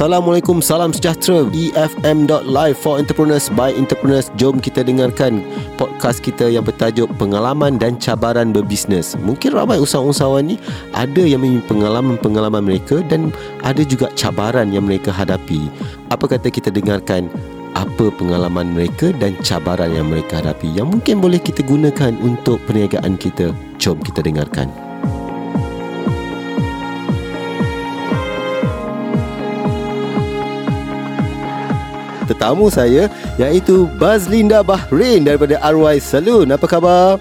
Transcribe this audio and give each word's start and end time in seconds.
Assalamualaikum, 0.00 0.64
salam 0.64 0.96
sejahtera. 0.96 1.44
EFM.live 1.52 2.72
for 2.72 2.96
entrepreneurs 2.96 3.52
by 3.52 3.68
entrepreneurs. 3.76 4.32
Jom 4.40 4.56
kita 4.56 4.80
dengarkan 4.80 5.44
podcast 5.76 6.24
kita 6.24 6.48
yang 6.48 6.64
bertajuk 6.64 7.04
Pengalaman 7.20 7.76
dan 7.76 8.00
Cabaran 8.00 8.48
Berbisnes. 8.48 9.12
Mungkin 9.20 9.52
ramai 9.52 9.76
usahawan-usahawan 9.76 10.48
ni 10.48 10.56
Ada 10.96 11.20
yang 11.20 11.44
mempunyai 11.44 11.68
pengalaman-pengalaman 11.68 12.64
mereka 12.64 13.04
Dan 13.04 13.28
ada 13.60 13.84
juga 13.84 14.08
cabaran 14.16 14.72
yang 14.72 14.88
mereka 14.88 15.12
hadapi. 15.12 15.68
Apa 16.08 16.32
kata 16.32 16.48
kita 16.48 16.72
dengarkan 16.72 17.28
apa 17.76 18.08
pengalaman 18.16 18.72
mereka 18.72 19.12
dan 19.20 19.36
cabaran 19.44 19.92
yang 19.92 20.08
mereka 20.08 20.40
hadapi? 20.40 20.80
Yang 20.80 20.96
mungkin 20.96 21.20
boleh 21.20 21.44
kita 21.44 21.60
gunakan 21.60 22.16
untuk 22.24 22.56
perniagaan 22.64 23.20
kita. 23.20 23.52
Jom 23.76 24.00
kita 24.00 24.24
dengarkan. 24.24 24.89
Tetamu 32.30 32.70
saya 32.70 33.10
iaitu 33.42 33.90
Bazlinda 33.98 34.62
Bahrain 34.62 35.26
daripada 35.26 35.58
RY 35.66 35.98
Saloon. 35.98 36.54
Apa 36.54 36.62
khabar? 36.70 37.18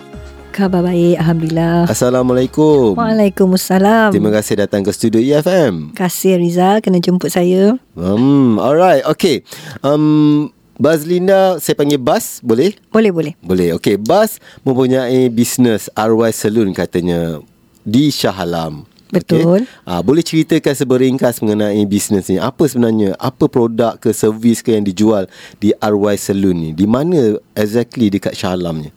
Khabar 0.53 0.85
baik, 0.85 1.17
Alhamdulillah. 1.17 1.89
Assalamualaikum. 1.89 2.93
Waalaikumsalam. 2.93 4.13
Terima 4.13 4.29
kasih 4.29 4.61
datang 4.61 4.85
ke 4.85 4.93
studio 4.93 5.17
EFM. 5.17 5.93
Terima 5.93 5.97
kasih 5.97 6.37
Rizal 6.37 6.77
kena 6.85 7.01
jemput 7.01 7.33
saya. 7.33 7.73
Hmm, 7.97 8.61
alright. 8.61 9.01
Okay. 9.09 9.41
Um, 9.81 10.53
Bazlinda, 10.77 11.57
saya 11.57 11.73
panggil 11.73 11.97
Bas, 11.97 12.37
boleh? 12.45 12.77
Boleh, 12.93 13.09
boleh. 13.09 13.33
Boleh. 13.41 13.73
Okay, 13.81 13.97
Bas 13.97 14.37
mempunyai 14.61 15.25
bisnes 15.33 15.89
RY 15.97 16.29
Saloon 16.29 16.69
katanya 16.77 17.41
di 17.81 18.13
Shah 18.13 18.37
Alam. 18.37 18.88
Betul. 19.09 19.65
Okay. 19.65 19.89
Ha, 19.89 20.01
boleh 20.05 20.21
ceritakan 20.21 20.73
seberingkas 20.77 21.41
mengenai 21.41 21.81
bisnes 21.89 22.29
ni. 22.29 22.37
Apa 22.37 22.69
sebenarnya? 22.69 23.17
Apa 23.17 23.49
produk 23.49 23.97
ke 23.97 24.13
servis 24.13 24.61
ke 24.61 24.77
yang 24.77 24.85
dijual 24.85 25.25
di 25.57 25.73
RY 25.81 26.15
Saloon 26.15 26.57
ni? 26.61 26.69
Di 26.77 26.85
mana 26.85 27.37
exactly 27.57 28.13
dekat 28.13 28.37
Shah 28.37 28.53
Alam 28.53 28.85
ni? 28.85 28.89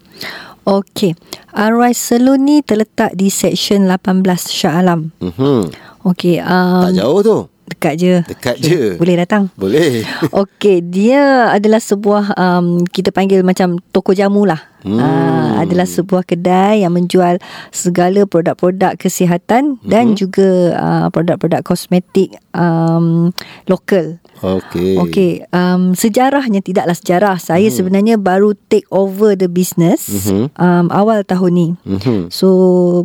Okey. 0.68 1.16
RY 1.56 1.92
Saloon 1.96 2.44
ni 2.44 2.56
terletak 2.60 3.16
di 3.16 3.32
Section 3.32 3.88
18 3.88 4.22
Shah 4.46 4.84
Alam. 4.84 5.10
Mm-hmm. 5.18 5.60
Okey. 6.06 6.38
Um, 6.44 6.84
tak 6.86 6.94
jauh 7.00 7.20
tu. 7.24 7.38
Dekat 7.72 7.94
je. 7.96 8.14
Dekat 8.28 8.56
okay. 8.60 8.68
je. 8.68 8.82
Boleh 9.00 9.16
datang. 9.24 9.48
Boleh. 9.56 10.04
Okey. 10.44 10.84
Dia 10.84 11.50
adalah 11.56 11.80
sebuah, 11.80 12.36
um, 12.36 12.84
kita 12.84 13.08
panggil 13.10 13.40
macam 13.40 13.80
toko 13.90 14.12
jamu 14.12 14.44
lah. 14.44 14.71
Hmm. 14.82 14.98
Uh, 14.98 15.62
adalah 15.62 15.86
sebuah 15.86 16.26
kedai 16.26 16.82
yang 16.82 16.94
menjual 16.94 17.38
segala 17.70 18.26
produk-produk 18.26 18.98
kesihatan 18.98 19.78
hmm. 19.78 19.86
dan 19.86 20.18
juga 20.18 20.74
uh, 20.74 21.06
produk-produk 21.14 21.62
kosmetik 21.62 22.34
um, 22.50 23.30
lokal. 23.70 24.18
Okey. 24.42 24.98
Okey, 24.98 25.32
um, 25.54 25.94
sejarahnya 25.94 26.66
tidaklah 26.66 26.98
sejarah. 26.98 27.36
Saya 27.38 27.70
hmm. 27.70 27.76
sebenarnya 27.78 28.14
baru 28.18 28.58
take 28.66 28.90
over 28.90 29.38
the 29.38 29.46
business 29.46 30.26
hmm. 30.26 30.50
um, 30.58 30.90
awal 30.90 31.22
tahun 31.22 31.52
ni. 31.54 31.68
Hmm. 31.86 32.26
So 32.26 32.48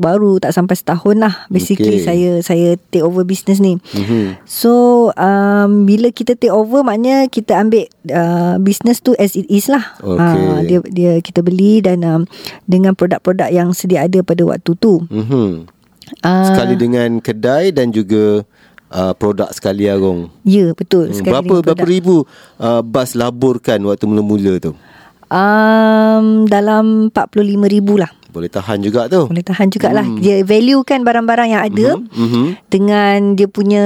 baru 0.01 0.41
tak 0.41 0.57
sampai 0.57 0.73
setahun 0.73 1.21
lah. 1.21 1.45
Basically 1.53 2.01
okay. 2.01 2.05
saya 2.09 2.29
saya 2.41 2.69
take 2.89 3.05
over 3.05 3.21
business 3.21 3.61
ni. 3.61 3.77
Hmm. 3.93 4.33
So 4.49 4.73
um, 5.13 5.85
bila 5.85 6.09
kita 6.09 6.33
take 6.33 6.49
over 6.49 6.81
maknanya 6.81 7.29
kita 7.29 7.61
ambil 7.61 7.85
uh, 8.09 8.57
business 8.57 9.05
tu 9.05 9.13
as 9.21 9.37
it 9.37 9.45
is 9.45 9.69
lah. 9.69 9.93
Okay. 10.01 10.41
Uh, 10.41 10.59
dia 10.65 10.79
dia 10.89 11.13
kita 11.21 11.45
beli 11.45 11.66
dan 11.83 12.03
um, 12.03 12.21
dengan 12.65 12.95
produk-produk 12.95 13.49
yang 13.51 13.75
sedia 13.75 14.07
ada 14.07 14.19
pada 14.23 14.43
waktu 14.47 14.71
tu. 14.79 15.03
Mm-hmm. 15.07 15.49
Uh, 16.23 16.47
sekali 16.47 16.75
dengan 16.79 17.19
kedai 17.19 17.75
dan 17.75 17.91
juga 17.91 18.47
uh, 18.91 19.13
produk 19.15 19.51
sekali 19.51 19.87
Arong. 19.91 20.31
Ya, 20.47 20.71
betul. 20.71 21.11
Hmm, 21.11 21.23
berapa 21.23 21.55
berapa 21.63 21.85
ribu 21.87 22.23
uh, 22.59 22.81
bas 22.83 23.15
laburkan 23.15 23.79
waktu 23.83 24.05
mula-mula 24.07 24.59
tu? 24.61 24.71
Um, 25.27 26.47
dalam 26.47 27.11
45 27.11 27.67
ribu 27.67 27.99
lah. 27.99 28.07
Boleh 28.31 28.47
tahan 28.47 28.79
juga 28.79 29.11
tu. 29.11 29.27
Boleh 29.27 29.43
tahan 29.43 29.67
jugalah. 29.73 30.05
Hmm. 30.05 30.21
Dia 30.23 30.45
value 30.45 30.85
kan 30.87 31.03
barang-barang 31.03 31.49
yang 31.51 31.63
ada 31.67 31.87
mm-hmm. 31.99 32.45
dengan 32.71 33.35
dia 33.35 33.47
punya 33.49 33.83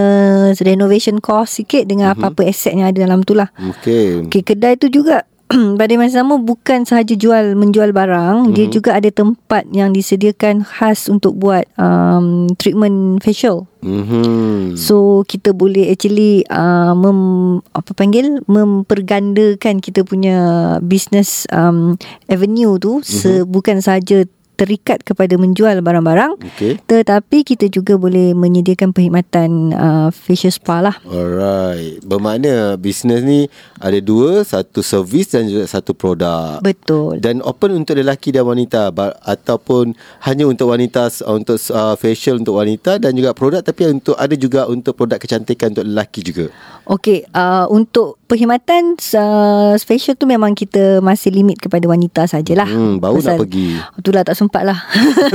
renovation 0.60 1.18
cost 1.18 1.58
sikit 1.58 1.88
dengan 1.88 2.14
mm-hmm. 2.14 2.26
apa-apa 2.28 2.42
aset 2.46 2.78
yang 2.78 2.92
ada 2.92 3.00
dalam 3.02 3.26
tu 3.26 3.34
lah. 3.34 3.50
Okay. 3.58 4.28
Okay, 4.28 4.42
kedai 4.46 4.78
tu 4.78 4.92
juga 4.92 5.26
pada 5.80 5.94
masa 6.00 6.24
sama 6.24 6.40
bukan 6.40 6.88
sahaja 6.88 7.14
jual 7.16 7.60
menjual 7.60 7.92
barang 7.92 8.48
mm-hmm. 8.48 8.56
dia 8.56 8.66
mhm. 8.68 8.74
juga 8.74 8.92
ada 8.96 9.10
tempat 9.12 9.64
yang 9.72 9.92
disediakan 9.92 10.64
khas 10.64 11.12
untuk 11.12 11.36
buat 11.36 11.68
um, 11.76 12.48
treatment 12.56 13.20
facial 13.20 13.68
mm-hmm. 13.84 14.80
so 14.80 15.28
kita 15.28 15.52
boleh 15.52 15.92
actually 15.92 16.48
uh, 16.48 16.96
mem, 16.96 17.60
apa 17.76 17.92
panggil 17.92 18.40
mempergandakan 18.48 19.84
kita 19.84 20.08
punya 20.08 20.38
business 20.80 21.44
um, 21.52 22.00
avenue 22.32 22.80
tu 22.80 23.00
mm-hmm. 23.00 23.08
se, 23.08 23.44
bukan 23.44 23.84
sahaja 23.84 24.24
terikat 24.62 25.02
kepada 25.02 25.34
menjual 25.42 25.82
barang-barang 25.82 26.38
okay. 26.38 26.78
tetapi 26.86 27.42
kita 27.42 27.66
juga 27.66 27.98
boleh 27.98 28.38
menyediakan 28.38 28.94
perkhidmatan 28.94 29.74
uh, 29.74 30.10
facial 30.14 30.54
spa 30.54 30.86
lah 30.86 30.96
alright 31.10 31.98
bermakna 32.06 32.78
bisnes 32.78 33.26
ni 33.26 33.50
ada 33.82 33.98
dua 33.98 34.46
satu 34.46 34.86
servis 34.86 35.34
dan 35.34 35.50
juga 35.50 35.66
satu 35.66 35.98
produk 35.98 36.62
betul 36.62 37.18
dan 37.18 37.42
open 37.42 37.82
untuk 37.82 37.98
lelaki 37.98 38.30
dan 38.30 38.46
wanita 38.46 38.94
ataupun 39.26 39.98
hanya 40.30 40.46
untuk 40.46 40.70
wanita 40.70 41.10
untuk 41.26 41.58
uh, 41.74 41.98
facial 41.98 42.38
untuk 42.38 42.62
wanita 42.62 43.02
dan 43.02 43.18
juga 43.18 43.34
produk 43.34 43.66
tapi 43.66 43.90
untuk 43.90 44.14
ada 44.14 44.38
juga 44.38 44.70
untuk 44.70 44.94
produk 44.94 45.18
kecantikan 45.18 45.74
untuk 45.74 45.90
lelaki 45.90 46.22
juga 46.22 46.54
Okey, 46.92 47.24
uh, 47.32 47.72
untuk 47.72 48.20
perkhidmatan 48.28 49.00
uh, 49.00 49.80
special 49.80 50.20
tu 50.20 50.28
memang 50.28 50.52
kita 50.52 51.00
masih 51.00 51.32
limit 51.32 51.56
kepada 51.56 51.88
wanita 51.88 52.28
sajalah. 52.28 52.68
Hmm, 52.68 53.00
baru 53.00 53.24
Pasal, 53.24 53.40
nak 53.40 53.48
pergi. 53.48 53.68
Itulah 53.96 54.22
tak 54.28 54.36
sempat 54.36 54.51
lah. 54.60 54.80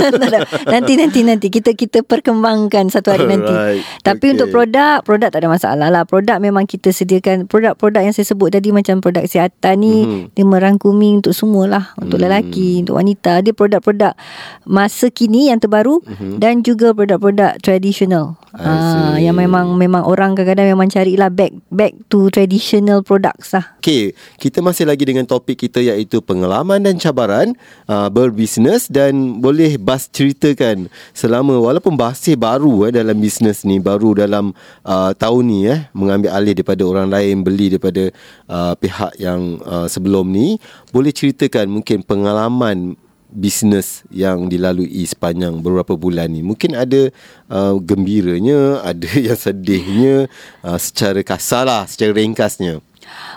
nanti 0.72 1.00
nanti 1.00 1.24
nanti 1.24 1.48
kita 1.48 1.72
kita 1.72 2.04
perkembangkan 2.04 2.92
satu 2.92 3.16
hari 3.16 3.24
nanti. 3.24 3.80
Tapi 4.04 4.24
okay. 4.28 4.34
untuk 4.36 4.52
produk, 4.52 5.00
produk 5.00 5.32
tak 5.32 5.40
ada 5.40 5.48
masalah 5.48 5.88
lah. 5.88 6.04
Produk 6.04 6.36
memang 6.36 6.68
kita 6.68 6.92
sediakan 6.92 7.48
produk-produk 7.48 8.04
yang 8.04 8.12
saya 8.12 8.28
sebut 8.28 8.52
tadi 8.52 8.68
macam 8.76 9.00
produk 9.00 9.24
kesihatan 9.24 9.74
ni 9.80 9.94
hmm. 10.04 10.36
dia 10.36 10.44
merangkumi 10.44 11.24
untuk 11.24 11.32
semualah, 11.32 11.96
untuk 11.96 12.20
hmm. 12.20 12.26
lelaki, 12.28 12.70
untuk 12.84 13.00
wanita. 13.00 13.40
Dia 13.40 13.56
produk-produk 13.56 14.12
masa 14.68 15.08
kini 15.08 15.48
yang 15.48 15.56
terbaru 15.56 16.04
hmm. 16.04 16.36
dan 16.36 16.60
juga 16.60 16.92
produk-produk 16.92 17.56
tradisional. 17.64 18.36
Ah, 18.56 19.20
yang 19.20 19.36
memang 19.36 19.76
memang 19.76 20.08
orang 20.08 20.32
kadang-kadang 20.32 20.72
memang 20.72 20.88
carilah 20.88 21.28
back 21.28 21.52
back 21.68 21.92
to 22.08 22.32
traditional 22.32 23.04
products 23.04 23.52
lah. 23.52 23.76
Okay, 23.84 24.16
kita 24.40 24.64
masih 24.64 24.88
lagi 24.88 25.04
dengan 25.04 25.28
topik 25.28 25.60
kita 25.60 25.84
iaitu 25.84 26.24
pengalaman 26.24 26.80
dan 26.80 26.96
cabaran 26.96 27.52
uh, 27.84 28.08
berbisnes 28.08 28.88
dan 28.96 29.44
boleh 29.44 29.76
Bas 29.76 30.08
ceritakan 30.08 30.88
selama 31.12 31.60
walaupun 31.60 31.92
masih 31.92 32.32
baru 32.40 32.88
eh, 32.88 32.96
dalam 32.96 33.20
bisnes 33.20 33.60
ni, 33.68 33.76
baru 33.76 34.16
dalam 34.16 34.56
uh, 34.88 35.12
tahun 35.12 35.44
ni 35.44 35.68
eh, 35.68 35.84
mengambil 35.92 36.32
alih 36.32 36.56
daripada 36.56 36.80
orang 36.88 37.12
lain, 37.12 37.44
beli 37.44 37.76
daripada 37.76 38.08
uh, 38.48 38.72
pihak 38.72 39.20
yang 39.20 39.60
uh, 39.68 39.84
sebelum 39.84 40.32
ni, 40.32 40.56
boleh 40.96 41.12
ceritakan 41.12 41.68
mungkin 41.68 42.00
pengalaman 42.00 42.96
bisnes 43.28 44.00
yang 44.08 44.48
dilalui 44.48 45.04
sepanjang 45.04 45.60
beberapa 45.60 45.92
bulan 45.92 46.32
ni. 46.32 46.40
Mungkin 46.40 46.72
ada 46.72 47.12
uh, 47.52 47.76
gembiranya 47.76 48.80
ada 48.96 49.10
yang 49.12 49.36
sedihnya 49.36 50.32
uh, 50.64 50.80
secara 50.80 51.20
kasar 51.20 51.68
lah 51.68 51.84
secara 51.84 52.16
ringkasnya. 52.16 52.80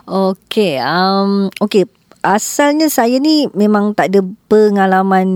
Okey 0.08 0.80
um 0.82 1.52
okey 1.62 1.99
asalnya 2.20 2.92
saya 2.92 3.16
ni 3.18 3.48
memang 3.56 3.96
tak 3.96 4.12
ada 4.12 4.20
pengalaman 4.52 5.30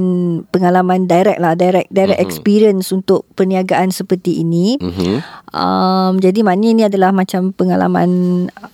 pengalaman 0.51 1.07
direct 1.07 1.39
lah 1.39 1.55
direct 1.55 1.87
direct 1.87 2.19
uh-huh. 2.19 2.27
experience 2.27 2.91
untuk 2.91 3.23
perniagaan 3.39 3.89
seperti 3.95 4.43
ini 4.43 4.75
uh-huh. 4.79 5.17
um 5.55 6.19
jadi 6.19 6.43
maknanya 6.43 6.71
ini 6.71 6.83
adalah 6.91 7.15
macam 7.15 7.55
pengalaman 7.55 8.09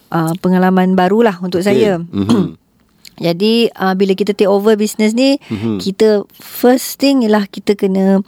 uh, 0.10 0.34
pengalaman 0.42 0.98
barulah 0.98 1.38
untuk 1.42 1.62
okay. 1.62 1.70
saya 1.70 2.02
uh-huh. 2.02 2.58
Jadi 3.20 3.68
uh, 3.76 4.00
bila 4.00 4.16
kita 4.16 4.32
take 4.32 4.48
over 4.48 4.80
business 4.80 5.12
ni, 5.12 5.36
mm-hmm. 5.44 5.84
kita 5.84 6.24
first 6.40 7.04
thing 7.04 7.20
ialah 7.28 7.52
kita 7.52 7.76
kena 7.76 8.24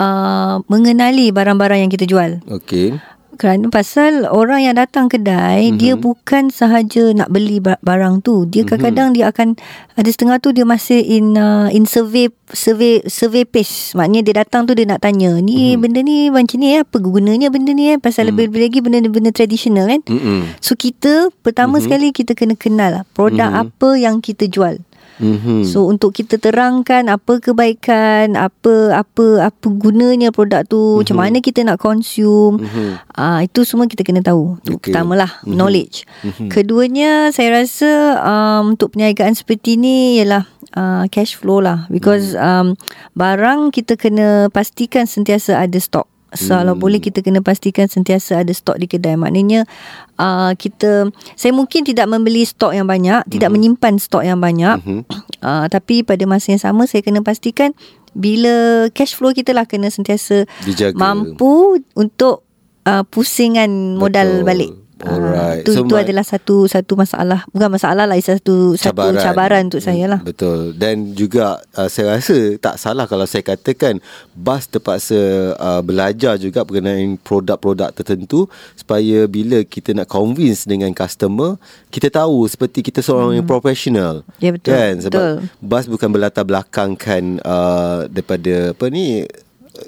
uh, 0.00 0.64
mengenali 0.64 1.28
barang-barang 1.28 1.84
yang 1.84 1.92
kita 1.92 2.08
jual. 2.08 2.40
Okay 2.48 2.96
kerana 3.38 3.70
pasal 3.70 4.26
orang 4.26 4.66
yang 4.66 4.76
datang 4.76 5.06
kedai 5.06 5.70
mm-hmm. 5.70 5.78
dia 5.78 5.94
bukan 5.94 6.50
sahaja 6.50 7.14
nak 7.14 7.30
beli 7.30 7.62
barang 7.62 8.26
tu 8.26 8.48
dia 8.50 8.66
mhm. 8.66 8.68
kadang-kadang 8.68 9.08
mm-hmm. 9.14 9.22
dia 9.22 9.32
akan 9.34 9.48
ada 9.94 10.08
setengah 10.10 10.36
tu 10.42 10.50
dia 10.50 10.66
masih 10.66 10.98
in 10.98 11.38
uh, 11.38 11.70
in 11.70 11.86
survey 11.86 12.32
survey 12.50 13.04
survey 13.06 13.46
page 13.46 13.94
maknanya 13.94 14.20
dia 14.26 14.34
datang 14.42 14.66
tu 14.66 14.74
dia 14.74 14.88
nak 14.88 15.04
tanya 15.04 15.36
ni 15.38 15.74
mm-hmm. 15.74 15.80
benda 15.80 16.00
ni 16.02 16.16
macam 16.28 16.58
ni 16.58 16.66
eh 16.74 16.82
apa 16.82 16.96
gunanya 16.98 17.48
benda 17.52 17.70
ni 17.70 17.94
eh 17.94 17.98
pasal 18.02 18.26
mm-hmm. 18.26 18.28
lebih-lebih 18.34 18.60
lagi 18.66 18.78
benda-benda 18.82 19.30
tradisional 19.30 19.86
kan 19.86 20.00
mm-hmm. 20.04 20.40
so 20.58 20.74
kita 20.74 21.30
pertama 21.46 21.78
mm-hmm. 21.78 21.84
sekali 21.86 22.06
kita 22.10 22.32
kena 22.34 22.58
kenal 22.58 22.90
lah 22.90 23.04
produk 23.14 23.50
mm-hmm. 23.52 23.64
apa 23.70 23.88
yang 23.94 24.18
kita 24.18 24.50
jual 24.50 24.82
Mhm. 25.20 25.68
So 25.68 25.84
untuk 25.84 26.16
kita 26.16 26.40
terangkan 26.40 27.06
apa 27.06 27.38
kebaikan, 27.38 28.34
apa 28.34 28.96
apa 28.96 29.26
apa 29.44 29.66
gunanya 29.68 30.32
produk 30.32 30.64
tu, 30.64 30.80
mm-hmm. 30.80 30.98
macam 31.04 31.16
mana 31.16 31.38
kita 31.38 31.60
nak 31.62 31.78
consume. 31.78 32.64
Mm-hmm. 32.64 32.88
Ah 33.12 33.44
itu 33.44 33.62
semua 33.62 33.84
kita 33.84 34.00
kena 34.00 34.24
tahu. 34.24 34.56
Itu 34.64 34.80
Okey. 34.80 34.90
Pertamalah 34.90 35.28
Mhm. 35.28 35.44
mm-hmm. 35.44 35.54
knowledge. 35.54 35.96
Mm-hmm. 36.24 36.48
Keduanya 36.48 37.10
saya 37.30 37.48
rasa 37.54 37.90
um, 38.24 38.74
untuk 38.74 38.96
perniagaan 38.96 39.36
seperti 39.36 39.76
ni 39.76 40.18
ialah 40.18 40.48
uh, 40.72 41.04
cash 41.08 41.36
flow 41.36 41.60
lah 41.60 41.84
because 41.88 42.32
Mhm. 42.32 42.40
um, 42.40 42.66
barang 43.12 43.70
kita 43.70 43.94
kena 43.94 44.48
pastikan 44.48 45.04
sentiasa 45.04 45.60
ada 45.60 45.76
stok. 45.76 46.08
So, 46.30 46.54
kalau 46.54 46.78
Hmm. 46.78 46.82
boleh 46.82 47.00
kita 47.02 47.26
kena 47.26 47.42
pastikan 47.42 47.90
sentiasa 47.90 48.46
ada 48.46 48.54
stok 48.54 48.78
di 48.78 48.86
kedai. 48.86 49.18
Maknanya 49.18 49.66
uh, 50.14 50.54
kita 50.54 51.10
saya 51.34 51.50
mungkin 51.50 51.82
tidak 51.82 52.06
membeli 52.06 52.46
stok 52.46 52.70
yang 52.70 52.86
banyak, 52.86 53.26
tidak 53.26 53.50
menyimpan 53.50 53.98
stok 53.98 54.22
yang 54.22 54.38
banyak. 54.38 54.78
Mhm. 54.82 55.02
Uh, 55.40 55.64
tapi 55.72 56.04
pada 56.04 56.20
masa 56.28 56.52
yang 56.52 56.60
sama 56.60 56.84
saya 56.84 57.00
kena 57.00 57.24
pastikan 57.24 57.72
bila 58.12 58.84
cash 58.92 59.16
flow 59.16 59.32
kita 59.32 59.56
lah 59.56 59.64
kena 59.64 59.88
sentiasa 59.88 60.44
Dijaga. 60.68 60.92
mampu 60.92 61.80
untuk 61.96 62.44
uh, 62.84 63.00
pusingan 63.08 63.96
modal 63.96 64.44
Betul. 64.44 64.44
balik. 64.44 64.70
Alright. 65.00 65.64
Itu 65.64 65.72
So, 65.72 65.88
itu 65.88 65.96
adalah 65.96 66.24
satu 66.24 66.68
satu 66.68 66.92
masalah, 66.98 67.48
bukan 67.50 67.70
masalah 67.72 68.04
lah, 68.04 68.16
satu 68.20 68.76
satu 68.76 69.16
cabaran 69.16 69.72
untuk 69.72 69.80
saya 69.80 70.04
lah. 70.06 70.20
Betul. 70.20 70.76
Dan 70.76 71.16
juga 71.16 71.64
uh, 71.76 71.88
saya 71.88 72.20
rasa 72.20 72.56
tak 72.60 72.76
salah 72.76 73.08
kalau 73.08 73.24
saya 73.24 73.40
katakan 73.40 73.98
bas 74.36 74.68
terpaksa 74.68 75.54
uh, 75.56 75.80
belajar 75.80 76.36
juga 76.36 76.66
berkenaan 76.68 77.16
produk-produk 77.20 77.92
tertentu 77.96 78.46
supaya 78.76 79.24
bila 79.24 79.64
kita 79.64 79.96
nak 79.96 80.10
convince 80.10 80.68
dengan 80.68 80.92
customer, 80.92 81.56
kita 81.88 82.12
tahu 82.12 82.44
seperti 82.44 82.84
kita 82.84 83.00
seorang 83.00 83.40
yang 83.40 83.48
profesional. 83.48 84.20
Ya, 84.38 84.52
betul. 84.52 84.70
Kan 84.72 84.94
sebab 85.00 85.20
Betul. 85.20 85.36
bas 85.64 85.84
bukan 85.88 86.08
berlatar 86.12 86.44
belakangkan 86.44 87.40
uh, 87.40 88.04
daripada 88.08 88.76
apa 88.76 88.86
ni 88.92 89.24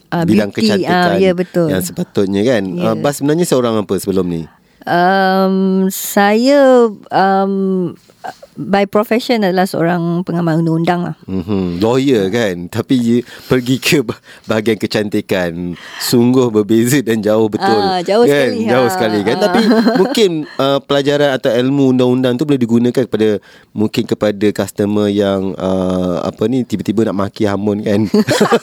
Ah, 0.08 0.24
bidang 0.24 0.48
beauty, 0.52 0.72
kecantikan 0.72 1.16
ah, 1.16 1.20
ya, 1.20 1.32
betul. 1.36 1.68
yang 1.68 1.82
sepatutnya 1.84 2.42
kan. 2.44 2.62
Ya. 2.64 2.92
Uh, 2.92 2.96
bas 2.96 3.18
sebenarnya 3.18 3.44
seorang 3.44 3.76
apa 3.76 3.94
sebelum 4.00 4.24
ni? 4.24 4.42
Um, 4.82 5.86
saya 5.88 6.90
um, 7.08 7.52
by 8.54 8.84
profession 8.84 9.40
adalah 9.40 9.64
seorang 9.64 10.20
pengamal 10.22 10.60
undang-undang 10.60 11.00
lah. 11.08 11.16
Mm-hmm. 11.24 11.80
Lawyer 11.80 12.28
kan 12.28 12.68
Tapi 12.68 13.24
pergi 13.48 13.76
ke 13.80 14.04
bah- 14.04 14.20
bahagian 14.44 14.76
kecantikan 14.76 15.72
Sungguh 15.98 16.52
berbeza 16.52 17.00
dan 17.00 17.24
jauh 17.24 17.48
betul 17.48 17.72
Ah, 17.72 18.04
jauh 18.04 18.28
kan? 18.28 18.52
sekali, 18.52 18.68
Jauh 18.68 18.88
ha. 18.88 18.92
sekali 18.92 19.18
kan 19.24 19.36
Ah. 19.36 19.42
Tapi 19.48 19.60
mungkin 20.00 20.30
uh, 20.60 20.78
pelajaran 20.84 21.32
atau 21.32 21.48
ilmu 21.48 21.96
undang-undang 21.96 22.36
tu 22.36 22.44
Boleh 22.44 22.60
digunakan 22.60 23.02
kepada 23.02 23.40
Mungkin 23.72 24.04
kepada 24.04 24.46
customer 24.52 25.08
yang 25.08 25.56
uh, 25.56 26.20
Apa 26.20 26.44
ni 26.44 26.62
Tiba-tiba 26.62 27.08
nak 27.08 27.16
maki 27.18 27.48
hamun 27.48 27.80
kan 27.80 28.04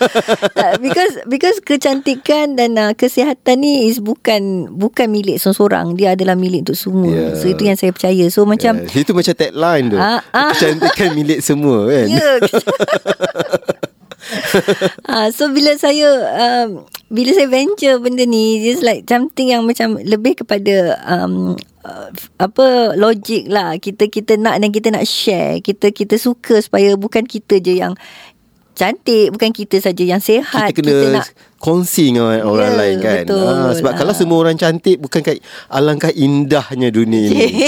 because 0.85 1.17
because 1.25 1.57
kecantikan 1.59 2.53
dan 2.53 2.77
uh, 2.77 2.93
kesihatan 2.93 3.61
ni 3.61 3.89
is 3.89 3.97
bukan 3.99 4.69
bukan 4.71 5.09
milik 5.09 5.41
seorang 5.41 5.97
dia 5.97 6.08
adalah 6.13 6.33
milik 6.37 6.65
untuk 6.69 6.77
semua 6.77 7.09
Yeah. 7.09 7.33
so 7.37 7.45
itu 7.49 7.63
yang 7.65 7.77
saya 7.77 7.91
percaya 7.93 8.25
so 8.29 8.45
macam 8.45 8.85
yes. 8.85 8.95
Itu 8.95 9.11
macam 9.17 9.33
tagline 9.33 9.85
tu 9.89 9.97
Ah, 9.97 10.21
ah. 10.31 10.53
Kecantikan 10.53 11.13
milik 11.17 11.39
semua 11.41 11.89
kan 11.89 12.05
Ya. 12.09 12.29
ah, 15.11 15.27
so 15.33 15.49
bila 15.51 15.73
saya 15.79 16.07
um, 16.37 16.85
bila 17.09 17.33
saya 17.33 17.49
venture 17.49 17.97
benda 17.97 18.23
ni 18.27 18.61
just 18.61 18.85
like 18.85 19.05
something 19.09 19.49
yang 19.49 19.65
macam 19.65 19.97
lebih 20.01 20.43
kepada 20.43 20.99
um, 21.07 21.57
uh, 21.85 22.09
apa 22.37 22.93
logik 22.93 23.49
lah 23.49 23.75
kita 23.81 24.07
kita 24.11 24.37
nak 24.37 24.61
dan 24.61 24.69
kita 24.69 24.93
nak 24.93 25.07
share 25.07 25.63
kita 25.63 25.89
kita 25.89 26.19
suka 26.19 26.61
supaya 26.61 26.93
bukan 26.99 27.25
kita 27.25 27.57
je 27.57 27.81
yang 27.81 27.93
cantik 28.79 29.35
bukan 29.35 29.51
kita 29.51 29.83
saja 29.83 30.03
yang 30.07 30.23
sihat 30.23 30.71
kita 30.71 30.87
kena 30.87 31.19
nak 31.19 31.27
kongsi 31.59 32.15
dengan 32.15 32.39
orang, 32.47 32.71
Ya, 32.71 32.79
lain 32.79 32.95
kan. 33.03 33.27
betul. 33.27 33.43
Ah, 33.43 33.75
sebab 33.75 33.91
kalau 33.99 34.15
Ah. 34.15 34.17
semua 34.17 34.37
orang 34.39 34.55
cantik 34.55 34.95
bukankah 34.95 35.35
alangkah 35.67 36.07
indahnya 36.15 36.87
dunia 36.87 37.27
ini. 37.35 37.67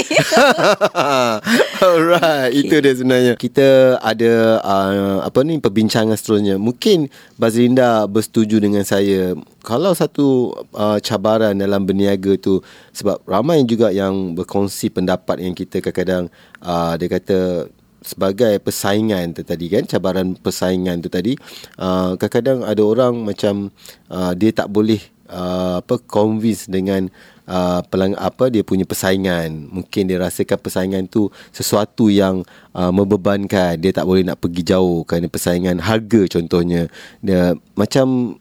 Alright, 1.84 2.56
itu 2.56 2.72
dia 2.80 2.96
sebenarnya. 2.96 3.32
Kita 3.36 4.00
ada 4.00 4.64
uh, 4.64 5.18
apa 5.20 5.44
ni 5.44 5.60
perbincangan 5.60 6.16
seterusnya. 6.16 6.56
Mungkin 6.56 7.12
Bazrinda 7.36 8.08
bersetuju 8.08 8.64
dengan 8.64 8.80
saya. 8.86 9.36
Kalau 9.60 9.92
satu 9.92 10.56
uh, 10.72 10.96
cabaran 10.98 11.52
dalam 11.52 11.84
berniaga 11.84 12.34
tu 12.40 12.64
sebab 12.96 13.20
ramai 13.28 13.62
juga 13.68 13.92
yang 13.92 14.32
berkongsi 14.32 14.88
pendapat 14.88 15.36
yang 15.38 15.52
kita 15.52 15.78
kadang-kadang 15.78 16.32
uh, 16.64 16.96
dia 16.96 17.12
kata 17.12 17.68
sebagai 18.02 18.58
persaingan 18.62 19.34
tu 19.34 19.42
tadi 19.46 19.66
kan 19.70 19.86
cabaran 19.86 20.34
persaingan 20.34 21.00
tu 21.00 21.08
tadi 21.08 21.38
uh, 21.78 22.18
kadang-kadang 22.18 22.66
ada 22.66 22.82
orang 22.82 23.14
macam 23.22 23.70
uh, 24.10 24.32
dia 24.34 24.50
tak 24.50 24.68
boleh 24.68 25.00
uh, 25.32 25.80
apa 25.80 25.96
convince 26.04 26.68
dengan 26.68 27.08
uh, 27.48 27.80
pelang 27.88 28.14
apa 28.20 28.52
dia 28.52 28.62
punya 28.62 28.84
persaingan. 28.84 29.72
Mungkin 29.72 30.06
dia 30.06 30.20
rasakan 30.20 30.60
persaingan 30.60 31.08
tu 31.08 31.32
sesuatu 31.50 32.12
yang 32.12 32.44
uh, 32.76 32.92
membebankan. 32.92 33.80
Dia 33.80 33.90
tak 33.90 34.06
boleh 34.06 34.22
nak 34.22 34.38
pergi 34.38 34.62
jauh 34.62 35.02
kerana 35.08 35.26
persaingan 35.26 35.80
harga 35.80 36.28
contohnya. 36.28 36.86
Dia 37.24 37.56
macam 37.74 38.36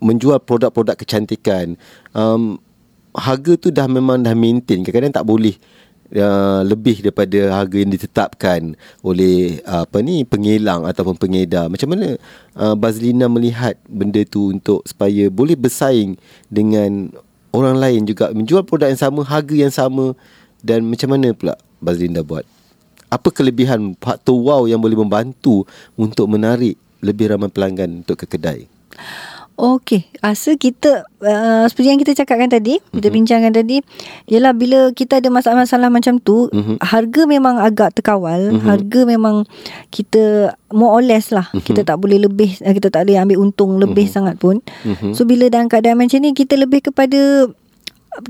menjual 0.00 0.40
produk-produk 0.40 0.96
kecantikan. 0.96 1.76
Um, 2.16 2.56
harga 3.12 3.58
tu 3.58 3.68
dah 3.74 3.90
memang 3.90 4.22
dah 4.22 4.32
maintain. 4.32 4.80
Kadang-kadang 4.80 5.14
tak 5.20 5.26
boleh 5.26 5.58
uh, 6.14 6.60
lebih 6.66 7.02
daripada 7.04 7.60
harga 7.62 7.76
yang 7.78 7.92
ditetapkan 7.92 8.60
oleh 9.02 9.62
uh, 9.66 9.86
apa 9.86 9.98
ni 10.02 10.26
pengelang 10.26 10.86
ataupun 10.86 11.14
pengedar. 11.16 11.70
Macam 11.70 11.94
mana 11.94 12.18
uh, 12.58 12.74
Bazlina 12.74 13.30
melihat 13.30 13.78
benda 13.86 14.22
tu 14.26 14.54
untuk 14.54 14.82
supaya 14.86 15.30
boleh 15.30 15.54
bersaing 15.54 16.18
dengan 16.50 17.14
orang 17.54 17.76
lain 17.78 18.02
juga 18.06 18.30
menjual 18.30 18.66
produk 18.66 18.90
yang 18.90 19.00
sama, 19.00 19.20
harga 19.26 19.54
yang 19.54 19.74
sama 19.74 20.14
dan 20.62 20.86
macam 20.86 21.14
mana 21.14 21.34
pula 21.34 21.54
Bazlinda 21.82 22.22
buat? 22.22 22.46
Apa 23.10 23.34
kelebihan 23.34 23.98
faktor 23.98 24.38
wow 24.38 24.70
yang 24.70 24.78
boleh 24.78 24.94
membantu 24.94 25.66
untuk 25.98 26.30
menarik 26.30 26.78
lebih 27.02 27.34
ramai 27.34 27.50
pelanggan 27.50 28.06
untuk 28.06 28.22
ke 28.22 28.26
kedai? 28.38 28.70
Okey, 29.60 30.08
asa 30.24 30.56
kita 30.56 31.04
uh, 31.20 31.68
seperti 31.68 31.92
yang 31.92 32.00
kita 32.00 32.16
cakapkan 32.24 32.48
tadi, 32.48 32.80
mm-hmm. 32.80 32.96
kita 32.96 33.08
bincangkan 33.12 33.52
tadi, 33.52 33.84
ialah 34.32 34.56
bila 34.56 34.88
kita 34.96 35.20
ada 35.20 35.28
masalah-masalah 35.28 35.92
macam 35.92 36.16
tu, 36.16 36.48
mm-hmm. 36.48 36.80
harga 36.80 37.22
memang 37.28 37.60
agak 37.60 37.92
terkawal, 37.92 38.40
mm-hmm. 38.40 38.64
harga 38.64 39.00
memang 39.04 39.44
kita 39.92 40.56
more 40.72 40.96
or 40.96 41.04
less 41.04 41.28
lah, 41.28 41.52
mm-hmm. 41.52 41.60
kita 41.68 41.84
tak 41.84 42.00
boleh 42.00 42.24
lebih, 42.24 42.56
eh, 42.64 42.72
kita 42.72 42.88
tak 42.88 43.04
boleh 43.04 43.20
ambil 43.20 43.36
untung 43.36 43.76
lebih 43.76 44.08
mm-hmm. 44.08 44.16
sangat 44.16 44.40
pun. 44.40 44.64
Mm-hmm. 44.64 45.12
So 45.12 45.28
bila 45.28 45.52
dalam 45.52 45.68
keadaan 45.68 46.00
macam 46.00 46.24
ni, 46.24 46.32
kita 46.32 46.56
lebih 46.56 46.88
kepada 46.88 47.52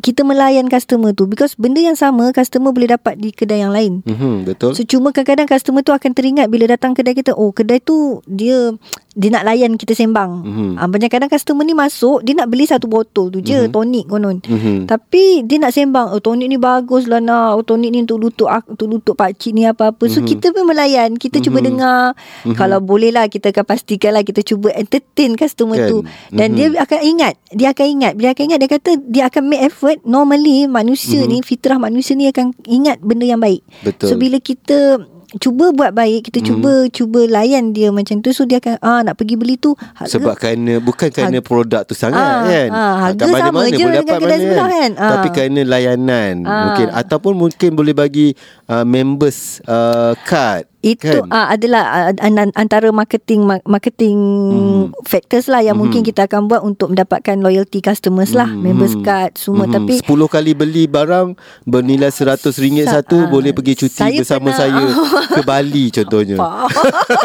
kita 0.04 0.28
melayan 0.28 0.68
customer 0.68 1.16
tu 1.16 1.24
because 1.24 1.56
benda 1.56 1.80
yang 1.80 1.96
sama 1.96 2.36
customer 2.36 2.68
boleh 2.68 2.92
dapat 2.92 3.16
di 3.16 3.32
kedai 3.32 3.64
yang 3.64 3.72
lain. 3.72 4.04
Mm-hmm, 4.04 4.34
betul. 4.44 4.76
So 4.76 4.84
cuma 4.84 5.08
kadang-kadang 5.08 5.48
customer 5.48 5.80
tu 5.80 5.96
akan 5.96 6.12
teringat 6.12 6.52
bila 6.52 6.68
datang 6.68 6.92
kedai 6.92 7.16
kita, 7.16 7.32
oh 7.32 7.48
kedai 7.54 7.80
tu 7.80 8.20
dia 8.28 8.76
dia 9.10 9.28
nak 9.34 9.42
layan 9.42 9.74
kita 9.74 9.90
sembang. 9.92 10.46
Mhm. 10.46 10.50
Mm-hmm. 10.50 10.70
Ah, 10.78 10.86
banyak 10.86 11.10
kadang 11.10 11.30
customer 11.30 11.66
ni 11.66 11.74
masuk, 11.74 12.22
dia 12.22 12.38
nak 12.38 12.46
beli 12.46 12.62
satu 12.62 12.86
botol 12.86 13.26
tu 13.34 13.42
je, 13.42 13.66
mm-hmm. 13.66 13.74
tonik 13.74 14.04
konon. 14.06 14.38
Mhm. 14.38 14.86
Tapi 14.86 15.42
dia 15.42 15.58
nak 15.58 15.74
sembang, 15.74 16.14
oh 16.14 16.22
tonik 16.22 16.46
ni 16.46 16.58
bagus 16.60 17.10
lah 17.10 17.18
nak, 17.18 17.58
oh 17.58 17.64
tonik 17.66 17.90
ni 17.90 18.06
untuk 18.06 18.22
lutut 18.22 18.46
untuk 18.70 18.86
lutut 18.86 19.14
pak 19.18 19.34
cik 19.34 19.50
ni 19.50 19.66
apa-apa. 19.66 20.06
So 20.06 20.22
Mhm. 20.22 20.28
kita 20.30 20.46
pun 20.54 20.64
melayan, 20.70 21.18
kita 21.18 21.42
cuba 21.42 21.58
dengar. 21.58 22.14
Kalau 22.54 22.78
boleh 22.78 23.10
lah 23.10 23.26
kita 23.26 23.50
akan 23.50 23.64
pastikan 23.66 24.14
lah 24.14 24.22
kita 24.22 24.46
cuba 24.46 24.70
entertain 24.74 25.34
customer 25.34 25.76
Kan. 25.76 25.88
tu. 25.90 25.98
Dan 26.30 26.54
dia 26.54 26.70
akan 26.78 27.00
ingat, 27.02 27.34
dia 27.50 27.74
akan 27.74 27.86
ingat, 27.86 28.12
dia 28.14 28.28
akan 28.30 28.42
ingat 28.46 28.58
dia 28.62 28.70
kata 28.70 28.90
dia 29.10 29.22
akan 29.26 29.42
make 29.50 29.62
effort. 29.66 29.98
Normally 30.06 30.70
manusia 30.70 31.26
ni 31.26 31.42
fitrah 31.42 31.82
manusia 31.82 32.14
ni 32.14 32.30
akan 32.30 32.54
ingat 32.68 33.02
benda 33.02 33.26
yang 33.26 33.42
baik. 33.42 33.66
Betul. 33.82 34.06
So 34.06 34.14
bila 34.14 34.38
kita 34.38 35.02
cuba 35.32 35.70
buat 35.70 35.92
baik, 35.92 36.26
kita 36.26 36.42
cuba 36.42 36.88
cuba 36.88 37.22
layan 37.22 37.70
dia 37.70 37.90
macam 37.90 38.18
tu 38.18 38.30
so 38.30 38.42
dia 38.42 38.58
akan 38.58 38.80
ah 38.80 39.00
nak 39.00 39.14
pergi 39.14 39.34
beli 39.34 39.54
tu 39.54 39.76
harga 39.94 40.10
Sebab 40.10 40.34
kerana 40.34 40.80
Bukan 40.80 41.06
kerana 41.08 41.38
Harga- 41.38 41.46
produk 41.46 41.82
tu 41.84 41.94
sangat 41.94 42.18
Ah, 42.18 42.42
kan 42.42 42.68
ah, 42.68 42.94
harga 43.04 43.20
Kat 43.20 43.28
sama 43.28 43.36
mana-mana 43.52 43.68
je 43.68 43.84
boleh 43.84 43.98
dapat 44.00 44.16
kedai 44.16 44.24
mana 44.24 44.36
sebelah 44.40 44.68
kan? 44.68 44.90
Ah. 44.96 45.10
Tapi 45.12 45.28
kerana 45.30 45.60
layanan 45.62 46.34
Ah. 46.42 46.56
Mungkin 46.64 46.86
Ataupun 46.90 47.32
mungkin 47.36 47.70
boleh 47.72 47.92
bagi 47.92 48.28
uh, 48.66 48.82
Members 48.82 49.38
uh, 49.64 50.16
Card 50.22 50.69
itu 50.82 51.04
kan? 51.20 51.28
ah, 51.28 51.46
adalah 51.50 51.82
ah, 52.08 52.12
an- 52.18 52.54
antara 52.54 52.88
marketing 52.90 53.42
ma- 53.42 53.64
marketing 53.64 54.16
Hmm. 54.50 54.84
factors 55.02 55.44
lah 55.44 55.60
yang 55.60 55.76
mungkin 55.76 56.00
kita 56.00 56.24
akan 56.24 56.46
buat 56.46 56.60
untuk 56.60 56.90
mendapatkan 56.90 57.36
loyalty 57.36 57.78
customers 57.78 58.32
lah, 58.32 58.48
members 58.48 58.96
card 58.98 59.36
semua 59.36 59.64
Mhm. 59.64 59.72
tapi 59.72 59.92
10 59.98 60.08
kali 60.26 60.52
beli 60.52 60.84
barang 60.84 61.36
Bernilai 61.62 62.08
RM100 62.08 62.48
Sa- 62.82 62.98
satu 62.98 63.16
ah, 63.18 63.28
Boleh 63.28 63.52
pergi 63.52 63.76
cuti 63.78 63.92
saya 63.94 64.16
bersama 64.16 64.48
pernah- 64.48 64.58
saya 64.58 64.84
Ke 65.36 65.42
Bali 65.42 65.84
contohnya 65.90 66.36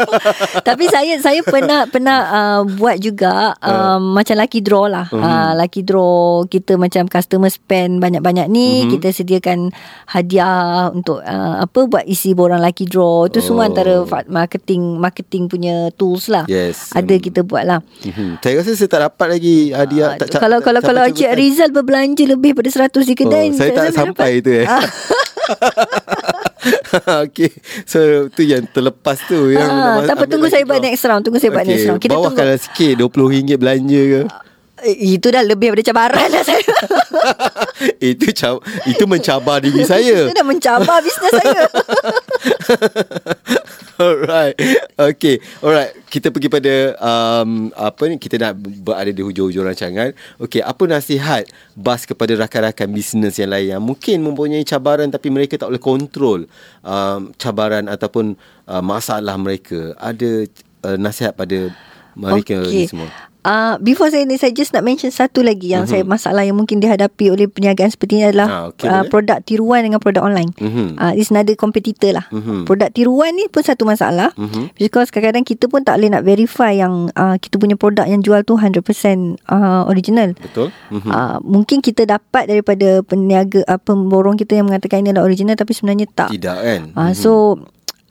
Tapi 0.62 0.84
saya 0.86 1.16
saya 1.16 1.40
pernah 1.42 1.86
pernah 1.86 2.18
uh, 2.26 2.60
buat 2.66 2.96
juga 2.98 3.56
Ah. 3.56 3.96
um, 3.96 4.12
macam 4.12 4.36
lucky 4.36 4.60
draw 4.60 4.86
lah. 4.86 5.06
Mhm. 5.08 5.16
Uh, 5.18 5.52
lucky 5.56 5.80
draw 5.80 6.14
kita 6.44 6.76
macam 6.76 7.06
customer 7.06 7.48
spend 7.48 7.98
banyak-banyak 7.98 8.46
ni 8.46 8.84
Mhm. 8.84 8.90
kita 8.92 9.08
sediakan 9.12 9.70
hadiah 10.06 10.90
untuk 10.90 11.20
uh, 11.20 11.62
apa 11.62 11.78
buat 11.84 12.04
isi 12.04 12.32
borang 12.32 12.60
lucky 12.60 12.84
draw. 12.84 13.26
Tu 13.26 13.40
semua 13.46 13.62
Oh. 13.62 13.68
antara 13.68 13.94
marketing 14.26 14.82
marketing 14.96 15.46
punya 15.46 15.74
tools 15.94 16.26
lah. 16.26 16.44
Yes. 16.46 16.90
Ada 16.90 17.14
kita 17.16 17.40
buat 17.40 17.62
lah. 17.62 17.80
Mhm. 18.02 18.42
Saya 18.42 18.54
rasa 18.58 18.74
saya 18.74 18.88
tak 18.88 19.02
dapat 19.04 19.26
lagi 19.38 19.56
hadiah. 19.70 20.12
Ah, 20.12 20.18
tak, 20.18 20.36
kalau 20.36 20.58
tak 20.58 20.66
kalau 20.66 20.80
capai 20.80 20.90
kalau 20.90 21.04
cabutan. 21.08 21.38
Rizal 21.38 21.70
berbelanja 21.70 22.24
lebih 22.26 22.52
pada 22.52 22.68
100 22.68 23.02
di 23.02 23.14
kedai 23.14 23.46
Oh, 23.46 23.54
saya 23.54 23.70
tak 23.70 23.84
boleh 23.84 23.94
sampai 23.94 24.30
dapat. 24.32 24.42
tu 24.42 24.50
eh. 24.52 24.66
Ah. 24.66 24.84
okay 27.22 27.50
So 27.84 27.98
tu 28.28 28.42
yang 28.42 28.66
terlepas 28.66 29.18
tu 29.24 29.54
yang 29.54 29.70
nak 29.70 30.10
tak 30.10 30.18
apa 30.18 30.24
tunggu 30.26 30.50
saya 30.50 30.66
buat 30.66 30.82
next 30.82 31.04
round 31.04 31.22
Tunggu 31.22 31.38
saya 31.38 31.54
buat 31.54 31.62
Okay, 31.62 31.72
next 31.72 31.86
round 31.86 32.00
Kita 32.00 32.12
tunggu 32.12 32.34
Bawahkan 32.34 32.58
sikit 32.58 32.92
RM20 32.98 33.54
belanja 33.54 34.00
ke 34.02 34.20
Itu 34.86 35.34
dah 35.34 35.42
lebih 35.42 35.74
daripada 35.74 35.90
cabaran 35.90 36.30
lah 36.30 36.44
saya. 36.46 36.62
Itu 38.00 38.32
cab- 38.32 38.64
itu 38.88 39.04
mencabar 39.04 39.60
diri 39.60 39.84
saya. 39.84 40.28
Itu 40.28 40.32
dah 40.32 40.46
mencabar 40.46 40.98
bisnes 41.04 41.32
saya. 41.32 41.62
Alright. 44.00 44.56
Okay. 44.96 45.40
Alright. 45.60 45.92
Kita 46.08 46.32
pergi 46.32 46.48
pada 46.48 46.74
um, 47.00 47.72
Apa 47.72 48.08
ni? 48.08 48.20
Kita 48.20 48.36
nak 48.40 48.60
berada 48.60 49.08
di 49.08 49.22
hujung-hujung 49.24 49.64
rancangan. 49.64 50.12
Okay. 50.40 50.60
Apa 50.60 50.84
nasihat 50.88 51.48
Bas 51.76 52.04
kepada 52.04 52.36
rakan-rakan 52.36 52.88
bisnes 52.92 53.40
yang 53.40 53.52
lain 53.52 53.76
Yang 53.76 53.84
mungkin 53.84 54.16
mempunyai 54.24 54.64
cabaran 54.64 55.08
Tapi 55.08 55.28
mereka 55.32 55.56
tak 55.56 55.72
boleh 55.72 55.82
kontrol 55.82 56.40
um, 56.84 57.32
Cabaran 57.36 57.88
ataupun 57.88 58.36
uh, 58.68 58.82
Masalah 58.84 59.36
mereka? 59.40 59.96
Ada 59.96 60.44
uh, 60.84 60.96
nasihat 61.00 61.32
pada 61.32 61.72
mereka 62.16 62.56
ni 62.72 62.88
semua 62.88 63.12
Uh, 63.46 63.78
before 63.78 64.10
saya 64.10 64.26
ni 64.26 64.34
saya 64.34 64.50
just 64.50 64.74
nak 64.74 64.82
mention 64.82 65.06
satu 65.06 65.38
lagi 65.38 65.70
yang 65.70 65.86
mm-hmm. 65.86 66.02
saya 66.02 66.02
masalah 66.02 66.42
yang 66.42 66.58
mungkin 66.58 66.82
dihadapi 66.82 67.30
oleh 67.30 67.46
perniagaan 67.46 67.94
seperti 67.94 68.18
ini 68.18 68.34
adalah 68.34 68.48
Ah, 68.50 68.62
okey, 68.74 68.90
uh, 68.90 68.92
boleh. 68.98 69.06
produk 69.06 69.38
tiruan 69.40 69.80
dengan 69.86 70.02
produk 70.02 70.26
online. 70.26 70.50
Mhm. 70.58 70.98
Uh, 70.98 71.12
it's 71.14 71.30
another 71.30 71.54
competitor 71.54 72.10
lah. 72.10 72.26
Mhm. 72.34 72.66
Produk 72.66 72.90
tiruan 72.90 73.38
ni 73.38 73.46
pun 73.46 73.62
satu 73.62 73.86
masalah 73.86 74.34
Mhm. 74.34 74.74
because 74.74 75.14
kadang-kadang 75.14 75.46
kita 75.46 75.70
pun 75.70 75.86
tak 75.86 75.94
boleh 75.94 76.10
nak 76.10 76.26
verify 76.26 76.74
yang 76.74 77.06
uh, 77.14 77.38
kita 77.38 77.54
punya 77.54 77.78
produk 77.78 78.02
yang 78.02 78.18
jual 78.18 78.42
tu 78.42 78.58
100% 78.58 79.38
uh, 79.46 79.86
original. 79.86 80.34
Betul 80.34 80.74
Mhm. 80.90 81.06
Uh, 81.06 81.38
mungkin 81.46 81.78
kita 81.78 82.02
dapat 82.02 82.50
daripada 82.50 83.06
peniaga 83.06 83.62
uh, 83.64 83.78
pemborong 83.78 84.34
kita 84.34 84.58
yang 84.58 84.66
mengatakan 84.66 85.06
ini 85.06 85.14
adalah 85.14 85.22
original 85.22 85.54
tapi 85.54 85.70
sebenarnya 85.70 86.10
tak. 86.10 86.34
Tidak 86.34 86.58
kan 86.58 86.82
Ah, 86.98 87.14
so 87.14 87.62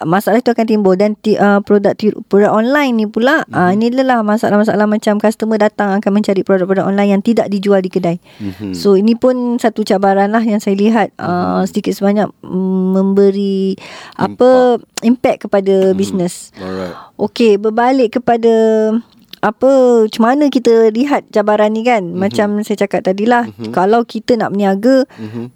masalah 0.03 0.43
itu 0.43 0.51
akan 0.51 0.67
timbul 0.67 0.99
dan 0.99 1.15
ti, 1.15 1.39
uh, 1.39 1.63
produk 1.63 1.95
produk 2.27 2.51
online 2.51 2.99
ni 2.99 3.05
pula 3.07 3.47
mm-hmm. 3.47 3.55
uh, 3.55 3.71
ini 3.71 3.87
adalah 3.95 4.27
masalah-masalah 4.27 4.83
macam 4.91 5.15
customer 5.23 5.55
datang 5.55 5.95
akan 5.95 6.11
mencari 6.11 6.43
produk-produk 6.43 6.83
online 6.83 7.15
yang 7.15 7.23
tidak 7.23 7.47
dijual 7.47 7.79
di 7.79 7.87
kedai. 7.87 8.19
Mhm. 8.43 8.75
So 8.75 8.99
ini 8.99 9.15
pun 9.15 9.55
satu 9.55 9.87
cabaran 9.87 10.35
lah 10.35 10.43
yang 10.43 10.59
saya 10.59 10.75
lihat 10.75 11.15
uh, 11.15 11.63
sedikit 11.63 11.95
sebanyak 11.95 12.27
mm, 12.43 12.85
memberi 12.91 13.79
apa 14.19 14.83
impact 15.05 15.47
kepada 15.47 15.95
bisnes. 15.95 16.51
Alright 16.59 16.95
Okey, 17.15 17.55
berbalik 17.55 18.19
kepada 18.19 18.51
apa 19.39 19.71
macam 20.03 20.23
mana 20.25 20.51
kita 20.51 20.91
lihat 20.91 21.31
cabaran 21.31 21.71
ni 21.71 21.87
kan? 21.87 22.03
Mm-hmm. 22.03 22.19
Macam 22.19 22.47
saya 22.67 22.83
cakap 22.83 23.07
tadilah, 23.07 23.47
mm-hmm. 23.47 23.71
kalau 23.71 24.03
kita 24.03 24.35
nak 24.35 24.51
berniaga, 24.51 25.07
Mhm. 25.15 25.53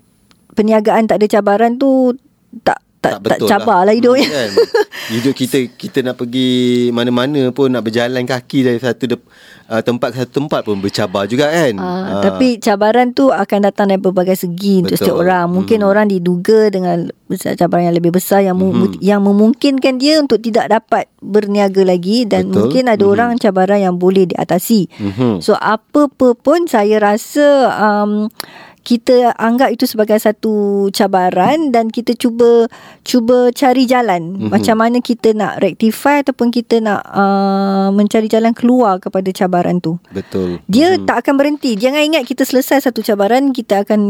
perniagaan 0.56 1.12
tak 1.12 1.20
ada 1.20 1.28
cabaran 1.28 1.76
tu 1.76 2.16
tak 2.64 2.80
tak 3.10 3.20
tak, 3.26 3.40
tak 3.42 3.50
cabar 3.50 3.80
lah 3.84 3.94
hidup 3.94 4.14
Hmm, 4.14 4.30
kan? 4.30 4.50
Hidup 5.16 5.34
kita 5.34 5.58
Kita 5.74 6.00
nak 6.04 6.20
pergi 6.20 6.50
Mana-mana 6.92 7.50
pun 7.50 7.72
Nak 7.72 7.82
berjalan 7.82 8.22
kaki 8.24 8.62
Dari 8.62 8.78
satu 8.78 9.04
de, 9.06 9.18
uh, 9.66 9.82
tempat 9.82 10.14
ke 10.14 10.22
satu 10.22 10.44
tempat 10.44 10.62
pun 10.62 10.78
Bercabar 10.78 11.26
juga 11.26 11.50
kan 11.50 11.74
Uh, 11.80 12.22
Tapi 12.22 12.60
cabaran 12.60 13.12
tu 13.12 13.32
akan 13.32 13.60
datang 13.64 13.90
dari 13.90 13.98
berbagai 13.98 14.36
segi 14.36 14.84
untuk 14.84 14.94
Betul. 14.94 15.06
setiap 15.06 15.18
orang. 15.20 15.46
Mungkin 15.50 15.80
Hmm. 15.80 15.90
orang 15.90 16.06
diduga 16.12 16.68
dengan 16.68 17.08
cabaran 17.56 17.88
yang 17.88 17.96
lebih 17.96 18.12
besar 18.12 18.42
yang 18.42 18.58
hmm. 18.58 19.00
yang 19.00 19.22
memungkinkan 19.22 19.96
dia 19.96 20.20
untuk 20.20 20.42
tidak 20.42 20.68
dapat 20.68 21.08
berniaga 21.20 21.86
lagi 21.86 22.26
dan 22.26 22.50
Betul. 22.50 22.56
mungkin 22.58 22.84
ada 22.90 23.04
Mhm. 23.06 23.12
orang 23.12 23.30
cabaran 23.38 23.80
yang 23.80 23.96
boleh 23.96 24.28
diatasi. 24.28 24.90
Mhm. 24.92 25.32
So 25.40 25.56
apa 25.56 26.10
pun 26.36 26.66
saya 26.66 27.00
rasa 27.00 27.48
um, 27.76 28.28
kita 28.82 29.36
anggap 29.36 29.70
itu 29.76 29.84
sebagai 29.84 30.16
satu 30.18 30.88
cabaran 30.96 31.70
dan 31.70 31.92
kita 31.92 32.16
cuba 32.16 32.66
cuba 33.04 33.52
cari 33.52 33.84
jalan 33.84 34.40
Mhm. 34.40 34.50
macam 34.50 34.76
mana 34.80 34.98
kita 35.04 35.36
nak 35.36 35.60
rectify 35.60 36.24
ataupun 36.24 36.50
kita 36.50 36.80
nak 36.80 37.04
uh, 37.12 37.92
mencari 37.92 38.32
jalan 38.32 38.56
keluar 38.56 38.98
kepada 39.04 39.30
cabaran 39.36 39.84
tu. 39.84 40.00
Betul 40.14 40.64
Dia 40.66 40.96
hmm. 40.96 41.06
tak 41.06 41.26
akan 41.26 41.34
berhenti. 41.36 41.76
Jangan 41.76 42.02
ingat 42.02 42.24
kita 42.24 42.48
selesai 42.48 42.88
satu 42.88 43.04
cabaran, 43.04 43.52
kita 43.52 43.84
akan 43.84 44.02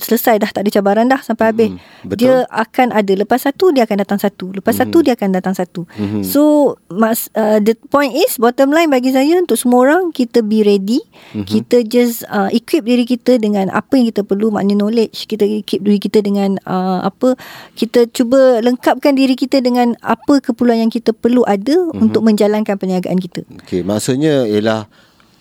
selesai 0.00 0.40
dah 0.40 0.50
tak 0.50 0.66
ada 0.66 0.70
cabaran 0.72 1.06
dah 1.06 1.20
sampai 1.20 1.46
habis. 1.52 1.70
Hmm, 1.74 2.08
betul. 2.08 2.18
Dia 2.24 2.34
akan 2.48 2.96
ada 2.96 3.12
lepas 3.12 3.44
satu 3.44 3.70
dia 3.74 3.84
akan 3.84 3.98
datang 4.02 4.20
satu. 4.20 4.50
Lepas 4.56 4.74
hmm. 4.76 4.82
satu 4.86 4.98
dia 5.04 5.12
akan 5.14 5.30
datang 5.34 5.54
satu. 5.54 5.84
Mhm. 5.98 6.22
So 6.24 6.74
mas 6.88 7.28
uh, 7.36 7.60
the 7.60 7.76
point 7.92 8.16
is 8.16 8.40
bottom 8.40 8.72
line 8.72 8.88
bagi 8.88 9.12
saya 9.12 9.36
untuk 9.38 9.60
semua 9.60 9.86
orang 9.86 10.10
kita 10.10 10.40
be 10.40 10.64
ready. 10.64 11.02
Mhm. 11.36 11.46
Kita 11.46 11.76
just 11.84 12.24
uh, 12.32 12.48
equip 12.50 12.86
diri 12.86 13.04
kita 13.04 13.36
dengan 13.36 13.68
apa 13.70 13.98
yang 13.98 14.05
kita 14.06 14.24
perlu 14.24 14.48
maknanya 14.48 14.82
knowledge. 14.82 15.28
Kita 15.28 15.44
equip 15.44 15.84
diri 15.84 15.98
kita 16.00 16.24
dengan 16.24 16.56
uh, 16.64 17.04
apa 17.04 17.36
kita 17.74 18.08
cuba 18.08 18.64
lengkapkan 18.64 19.12
diri 19.12 19.36
kita 19.36 19.60
dengan 19.60 19.92
apa 20.00 20.40
keperluan 20.40 20.88
yang 20.88 20.92
kita 20.92 21.12
perlu 21.12 21.44
ada 21.44 21.76
Mhm. 21.92 22.00
untuk 22.08 22.24
menjalankan 22.24 22.74
perniagaan 22.74 23.20
kita. 23.20 23.44
Okey, 23.62 23.84
maksudnya 23.84 24.48
ialah 24.48 24.88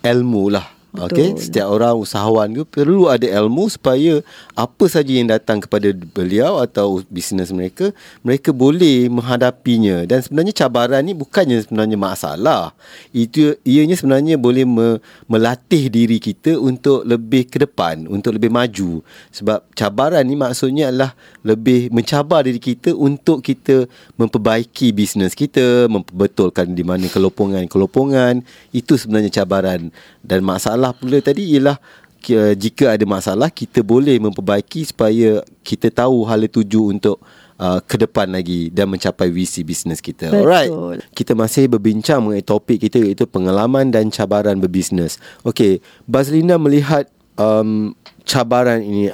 ilmu 0.03 0.51
lah. 0.51 0.74
Okey, 0.95 1.35
setiap 1.35 1.67
orang 1.71 1.95
usahawan 1.99 2.51
tu 2.55 2.63
perlu 2.63 3.11
ada 3.11 3.27
ilmu 3.27 3.67
supaya 3.67 4.23
apa 4.55 4.85
saja 4.87 5.11
yang 5.11 5.27
datang 5.27 5.59
kepada 5.59 5.91
beliau 5.91 6.61
atau 6.61 7.03
bisnes 7.11 7.51
mereka, 7.51 7.91
mereka 8.21 8.55
boleh 8.55 9.11
menghadapinya 9.11 10.07
dan 10.07 10.21
sebenarnya 10.21 10.65
cabaran 10.65 11.01
ni 11.03 11.11
bukannya 11.11 11.59
sebenarnya 11.63 11.97
masalah. 11.97 12.71
Itu 13.15 13.57
ianya 13.65 13.97
sebenarnya 13.97 14.37
boleh 14.37 14.63
me, 14.63 14.87
melatih 15.25 15.89
diri 15.89 16.21
kita 16.21 16.59
untuk 16.59 17.01
lebih 17.03 17.49
ke 17.49 17.63
depan, 17.63 18.05
untuk 18.07 18.37
lebih 18.37 18.51
maju. 18.51 19.01
Sebab 19.31 19.65
cabaran 19.73 20.23
ni 20.23 20.37
maksudnya 20.37 20.93
adalah 20.93 21.17
lebih 21.41 21.89
mencabar 21.89 22.45
diri 22.45 22.61
kita 22.61 22.93
untuk 22.93 23.41
kita 23.41 23.89
memperbaiki 24.19 24.93
bisnes 24.93 25.33
kita, 25.33 25.87
memperbetulkan 25.89 26.71
di 26.71 26.83
mana 26.85 27.09
kelopongan-kelopongan. 27.09 28.45
Itu 28.69 28.99
sebenarnya 28.99 29.41
cabaran 29.41 29.89
dan 30.25 30.41
masalah 30.41 30.84
pula 30.93 31.17
tadi 31.23 31.55
ialah 31.55 31.79
ki- 32.21 32.53
jika 32.59 32.93
ada 32.93 33.05
masalah 33.07 33.49
kita 33.49 33.81
boleh 33.81 34.19
memperbaiki 34.21 34.85
supaya 34.85 35.41
kita 35.65 35.89
tahu 35.89 36.25
hala 36.25 36.45
tuju 36.45 36.93
untuk 36.93 37.21
uh, 37.57 37.79
ke 37.81 37.95
depan 38.01 38.29
lagi 38.29 38.73
dan 38.73 38.91
mencapai 38.91 39.31
visi 39.31 39.63
bisnes 39.63 40.03
kita. 40.03 40.29
Betul. 40.33 40.41
Alright. 40.41 40.69
Kita 41.15 41.33
masih 41.33 41.69
berbincang 41.71 42.21
mengenai 42.21 42.45
topik 42.45 42.81
kita 42.83 42.99
iaitu 42.99 43.25
pengalaman 43.29 43.89
dan 43.93 44.11
cabaran 44.11 44.59
berbisnes. 44.59 45.21
Okey, 45.47 45.79
Bazlina 46.05 46.59
melihat 46.59 47.07
um, 47.39 47.93
cabaran 48.25 48.81
ini 48.81 49.13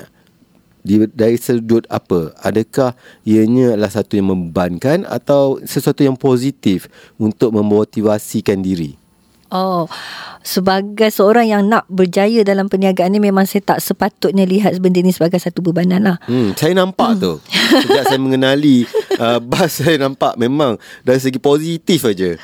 di, 0.82 1.06
dari 1.14 1.38
sudut 1.38 1.86
apa? 1.94 2.34
Adakah 2.42 2.98
ianya 3.22 3.78
adalah 3.78 3.94
satu 3.94 4.18
yang 4.18 4.34
membebankan 4.34 5.06
atau 5.06 5.62
sesuatu 5.62 6.02
yang 6.02 6.18
positif 6.18 6.90
untuk 7.22 7.54
memotivasikan 7.54 8.66
diri? 8.66 9.01
Oh, 9.52 9.92
sebagai 10.42 11.12
seorang 11.12 11.46
yang 11.52 11.68
nak 11.68 11.84
berjaya 11.92 12.42
dalam 12.48 12.72
perniagaan 12.72 13.12
ni 13.12 13.20
memang 13.20 13.44
saya 13.44 13.76
tak 13.76 13.84
sepatutnya 13.84 14.48
lihat 14.48 14.80
benda 14.80 15.04
ni 15.04 15.12
sebagai 15.12 15.38
satu 15.44 15.60
bebanan 15.60 16.02
lah. 16.02 16.18
Hmm, 16.24 16.56
saya 16.56 16.72
nampak 16.72 17.20
tu. 17.20 17.38
Sejak 17.72 18.04
saya 18.08 18.20
mengenali 18.20 18.84
uh, 19.16 19.40
Bas 19.52 19.80
saya 19.80 19.96
nampak 19.96 20.36
memang 20.36 20.76
dari 21.02 21.20
segi 21.20 21.40
positif 21.40 22.04
aja. 22.04 22.36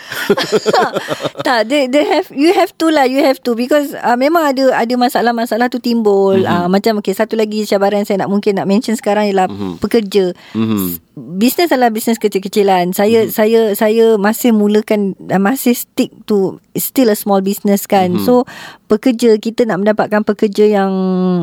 tak, 1.48 1.68
they, 1.68 1.88
they 1.92 2.04
have 2.08 2.28
you 2.32 2.52
have 2.56 2.72
to 2.76 2.88
lah, 2.88 3.04
you 3.04 3.20
have 3.20 3.40
to 3.44 3.54
because 3.54 3.92
uh, 4.00 4.16
memang 4.16 4.56
ada 4.56 4.74
ada 4.74 4.94
masalah-masalah 4.96 5.68
tu 5.68 5.80
timbul. 5.80 6.40
Mhm. 6.40 6.48
Mm-hmm. 6.48 6.64
Uh, 6.64 6.68
macam 6.72 6.94
okay, 7.00 7.14
satu 7.14 7.36
lagi 7.36 7.68
cabaran 7.68 8.08
saya 8.08 8.24
nak 8.24 8.32
mungkin 8.32 8.58
nak 8.58 8.68
mention 8.70 8.96
sekarang 8.96 9.28
ialah 9.28 9.48
Mhm. 9.48 9.56
mm-hmm. 9.58 9.76
pekerja. 9.84 10.26
Mhm. 10.56 10.88
Bisnes 11.18 11.74
adalah 11.74 11.90
bisnes 11.90 12.22
kecil-kecilan. 12.22 12.94
Saya 12.94 13.26
Mhm. 13.26 13.34
mm-hmm. 13.34 13.36
saya 13.36 13.60
saya 13.74 14.06
masih 14.16 14.54
mulakan 14.54 15.18
dan 15.18 15.42
masih 15.42 15.74
stick 15.74 16.14
to 16.30 16.62
still 16.78 17.10
a 17.10 17.18
small 17.18 17.42
business 17.42 17.90
kan. 17.90 18.14
Mhm. 18.14 18.22
Mm-hmm. 18.22 18.28
So 18.28 18.46
pekerja 18.88 19.36
kita 19.36 19.68
nak 19.68 19.84
mendapatkan 19.84 20.24
pekerja 20.24 20.66
yang 20.66 20.92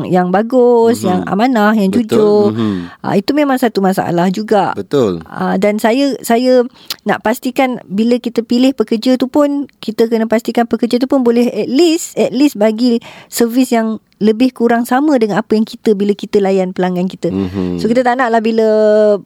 yang 0.09 0.33
bagus, 0.33 1.01
Mhm. 1.01 1.07
yang 1.07 1.21
amanah, 1.29 1.73
yang 1.77 1.93
Betul. 1.93 2.01
jujur. 2.09 2.43
Mhm. 2.51 2.75
Uh, 3.05 3.15
itu 3.15 3.31
memang 3.37 3.57
satu 3.61 3.79
masalah 3.79 4.27
juga. 4.33 4.73
Betul. 4.73 5.21
Uh, 5.29 5.55
dan 5.61 5.77
saya 5.77 6.17
saya 6.25 6.65
nak 7.05 7.21
pastikan 7.21 7.77
bila 7.85 8.17
kita 8.17 8.41
pilih 8.41 8.73
pekerja 8.73 9.15
tu 9.15 9.29
pun 9.29 9.69
kita 9.79 10.09
kena 10.09 10.25
pastikan 10.25 10.65
pekerja 10.65 10.97
tu 10.97 11.05
pun 11.05 11.21
boleh 11.21 11.45
at 11.47 11.69
least 11.69 12.17
at 12.17 12.33
least 12.33 12.57
bagi 12.57 12.97
servis 13.29 13.69
yang 13.69 14.01
lebih 14.23 14.55
kurang 14.55 14.87
sama 14.87 15.19
dengan 15.19 15.43
apa 15.43 15.59
yang 15.59 15.67
kita 15.67 15.91
bila 15.91 16.15
kita 16.15 16.39
layan 16.39 16.71
pelanggan 16.71 17.11
kita. 17.11 17.27
Mhm. 17.27 17.83
So 17.83 17.91
kita 17.91 17.99
tak 17.99 18.15
nak 18.15 18.31
lah 18.31 18.39
bila 18.39 18.67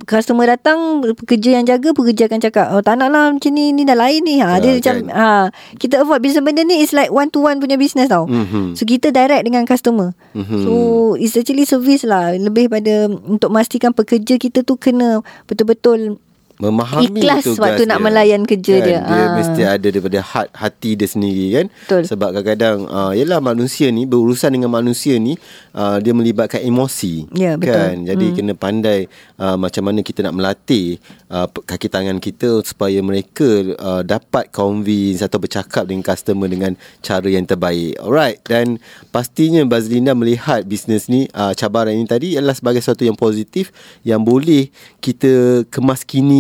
customer 0.10 0.50
datang 0.50 1.06
pekerja 1.14 1.62
yang 1.62 1.66
jaga 1.70 1.94
pekerja 1.94 2.26
akan 2.26 2.42
cakap 2.42 2.66
oh 2.74 2.82
tak 2.82 2.98
nak 2.98 3.14
lah 3.14 3.30
macam 3.30 3.52
ni 3.54 3.70
ni 3.70 3.86
dah 3.86 3.94
lain 3.94 4.22
ni. 4.26 4.42
Ha 4.42 4.58
Ya, 4.58 4.58
dia 4.58 4.72
macam 4.82 4.96
kan. 5.06 5.14
ha 5.14 5.30
kita 5.78 6.02
avoid 6.02 6.26
bisnes 6.26 6.42
benda 6.42 6.66
ni 6.66 6.82
is 6.82 6.90
like 6.90 7.14
one 7.14 7.30
to 7.30 7.38
one 7.38 7.62
punya 7.62 7.78
business 7.78 8.10
tau. 8.10 8.26
Mhm. 8.26 8.74
So 8.74 8.90
kita 8.90 9.14
direct 9.14 9.46
dengan 9.46 9.70
customer. 9.70 10.18
Mhm. 10.34 10.66
So 10.66 10.74
it's 11.22 11.38
actually 11.38 11.70
service 11.70 12.02
lah 12.02 12.34
lebih 12.34 12.74
pada 12.74 13.06
untuk 13.08 13.54
memastikan 13.54 13.94
pekerja 13.94 14.42
kita 14.42 14.66
tu 14.66 14.74
kena 14.74 15.22
betul-betul 15.46 16.18
memahami 16.60 17.24
Ikhlas 17.24 17.48
tugas 17.48 17.64
waktu 17.64 17.88
dia. 17.88 17.92
nak 17.96 18.00
melayan 18.04 18.44
kerja 18.44 18.76
kan? 18.84 18.86
dia. 18.86 19.00
Dia 19.00 19.24
Ah. 19.24 19.32
mesti 19.40 19.62
ada 19.64 19.88
daripada 19.88 20.20
hat, 20.20 20.52
hati 20.52 21.00
dia 21.00 21.08
sendiri 21.08 21.46
kan. 21.56 21.66
Betul. 21.72 22.04
Sebab 22.04 22.30
kadang-kadang 22.36 22.78
uh, 22.92 23.12
yalah 23.16 23.40
manusia 23.40 23.88
ni 23.96 24.04
berurusan 24.04 24.52
dengan 24.52 24.68
manusia 24.68 25.16
ni 25.16 25.40
uh, 25.72 26.04
dia 26.04 26.12
melibatkan 26.12 26.60
emosi. 26.60 27.32
Ya, 27.32 27.56
betul. 27.56 27.80
Kan? 27.80 27.96
Jadi 28.04 28.26
hmm. 28.28 28.36
kena 28.36 28.54
pandai 28.60 29.08
uh, 29.40 29.56
macam 29.56 29.88
mana 29.88 30.04
kita 30.04 30.20
nak 30.20 30.36
melatih 30.36 31.00
uh, 31.32 31.48
kaki 31.48 31.88
tangan 31.88 32.20
kita 32.20 32.60
supaya 32.68 33.00
mereka 33.00 33.48
uh, 33.80 34.04
dapat 34.04 34.52
convince 34.52 35.24
atau 35.24 35.40
bercakap 35.40 35.88
dengan 35.88 36.04
customer 36.04 36.52
dengan 36.52 36.76
cara 37.00 37.28
yang 37.32 37.48
terbaik. 37.48 37.96
Alright. 38.04 38.44
Dan 38.44 38.84
pastinya 39.16 39.64
Bazlinda 39.64 40.12
melihat 40.12 40.68
bisnes 40.68 41.08
ni 41.08 41.32
uh, 41.32 41.56
cabaran 41.56 41.96
ini 41.96 42.04
tadi 42.04 42.36
adalah 42.36 42.52
sebagai 42.52 42.84
sesuatu 42.84 43.08
yang 43.08 43.16
positif 43.16 43.72
yang 44.04 44.28
boleh 44.28 44.68
kita 45.00 45.64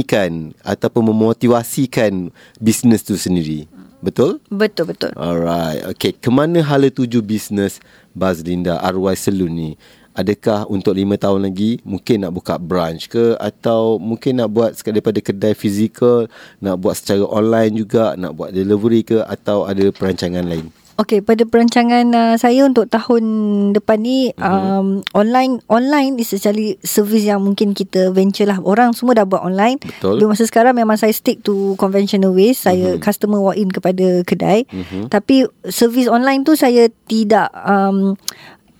kemaskinikan 0.09 0.57
ataupun 0.65 1.13
memotivasikan 1.13 2.33
bisnes 2.57 3.05
tu 3.05 3.13
sendiri. 3.13 3.69
Betul? 4.01 4.39
Betul 4.49 4.95
betul. 4.95 5.11
Alright. 5.19 5.85
Okay. 5.93 6.15
Kemana 6.15 6.63
hala 6.63 6.89
tuju 6.89 7.21
bisnes 7.21 7.83
Bazlinda 8.15 8.79
Arwai 8.81 9.13
Saloon 9.13 9.53
ni? 9.53 9.71
Adakah 10.17 10.67
untuk 10.67 10.97
5 10.97 11.15
tahun 11.15 11.47
lagi 11.47 11.79
mungkin 11.85 12.27
nak 12.27 12.33
buka 12.35 12.59
branch 12.59 13.07
ke 13.07 13.39
atau 13.39 14.01
mungkin 14.01 14.41
nak 14.41 14.49
buat 14.51 14.71
sekali 14.75 14.99
daripada 14.99 15.19
kedai 15.23 15.53
fizikal, 15.55 16.27
nak 16.59 16.75
buat 16.81 16.97
secara 16.97 17.23
online 17.23 17.71
juga, 17.79 18.19
nak 18.19 18.35
buat 18.35 18.51
delivery 18.51 19.05
ke 19.05 19.23
atau 19.23 19.63
ada 19.63 19.87
perancangan 19.95 20.43
lain? 20.43 20.67
Okey, 20.99 21.23
pada 21.23 21.47
perancangan 21.47 22.11
uh, 22.11 22.35
saya 22.35 22.67
untuk 22.67 22.91
tahun 22.91 23.23
depan 23.71 24.03
ni 24.03 24.35
uh-huh. 24.35 24.83
um, 24.83 24.87
online 25.15 25.63
online 25.71 26.19
is 26.19 26.35
actually 26.35 26.75
service 26.83 27.23
yang 27.23 27.39
mungkin 27.39 27.71
kita 27.71 28.11
venture 28.11 28.43
lah. 28.43 28.59
Orang 28.59 28.91
semua 28.91 29.15
dah 29.15 29.23
buat 29.23 29.39
online. 29.39 29.79
Betul. 29.79 30.19
Di 30.19 30.27
masa 30.27 30.43
sekarang 30.43 30.75
memang 30.75 30.99
saya 30.99 31.15
stick 31.15 31.39
to 31.39 31.79
conventional 31.79 32.35
ways. 32.35 32.59
Saya 32.59 32.99
uh-huh. 32.99 32.99
customer 32.99 33.39
walk 33.39 33.55
in 33.55 33.71
kepada 33.71 34.27
kedai. 34.27 34.67
Uh-huh. 34.67 35.07
Tapi 35.07 35.47
service 35.71 36.11
online 36.11 36.43
tu 36.43 36.59
saya 36.59 36.91
tidak 37.07 37.47
um, 37.63 38.19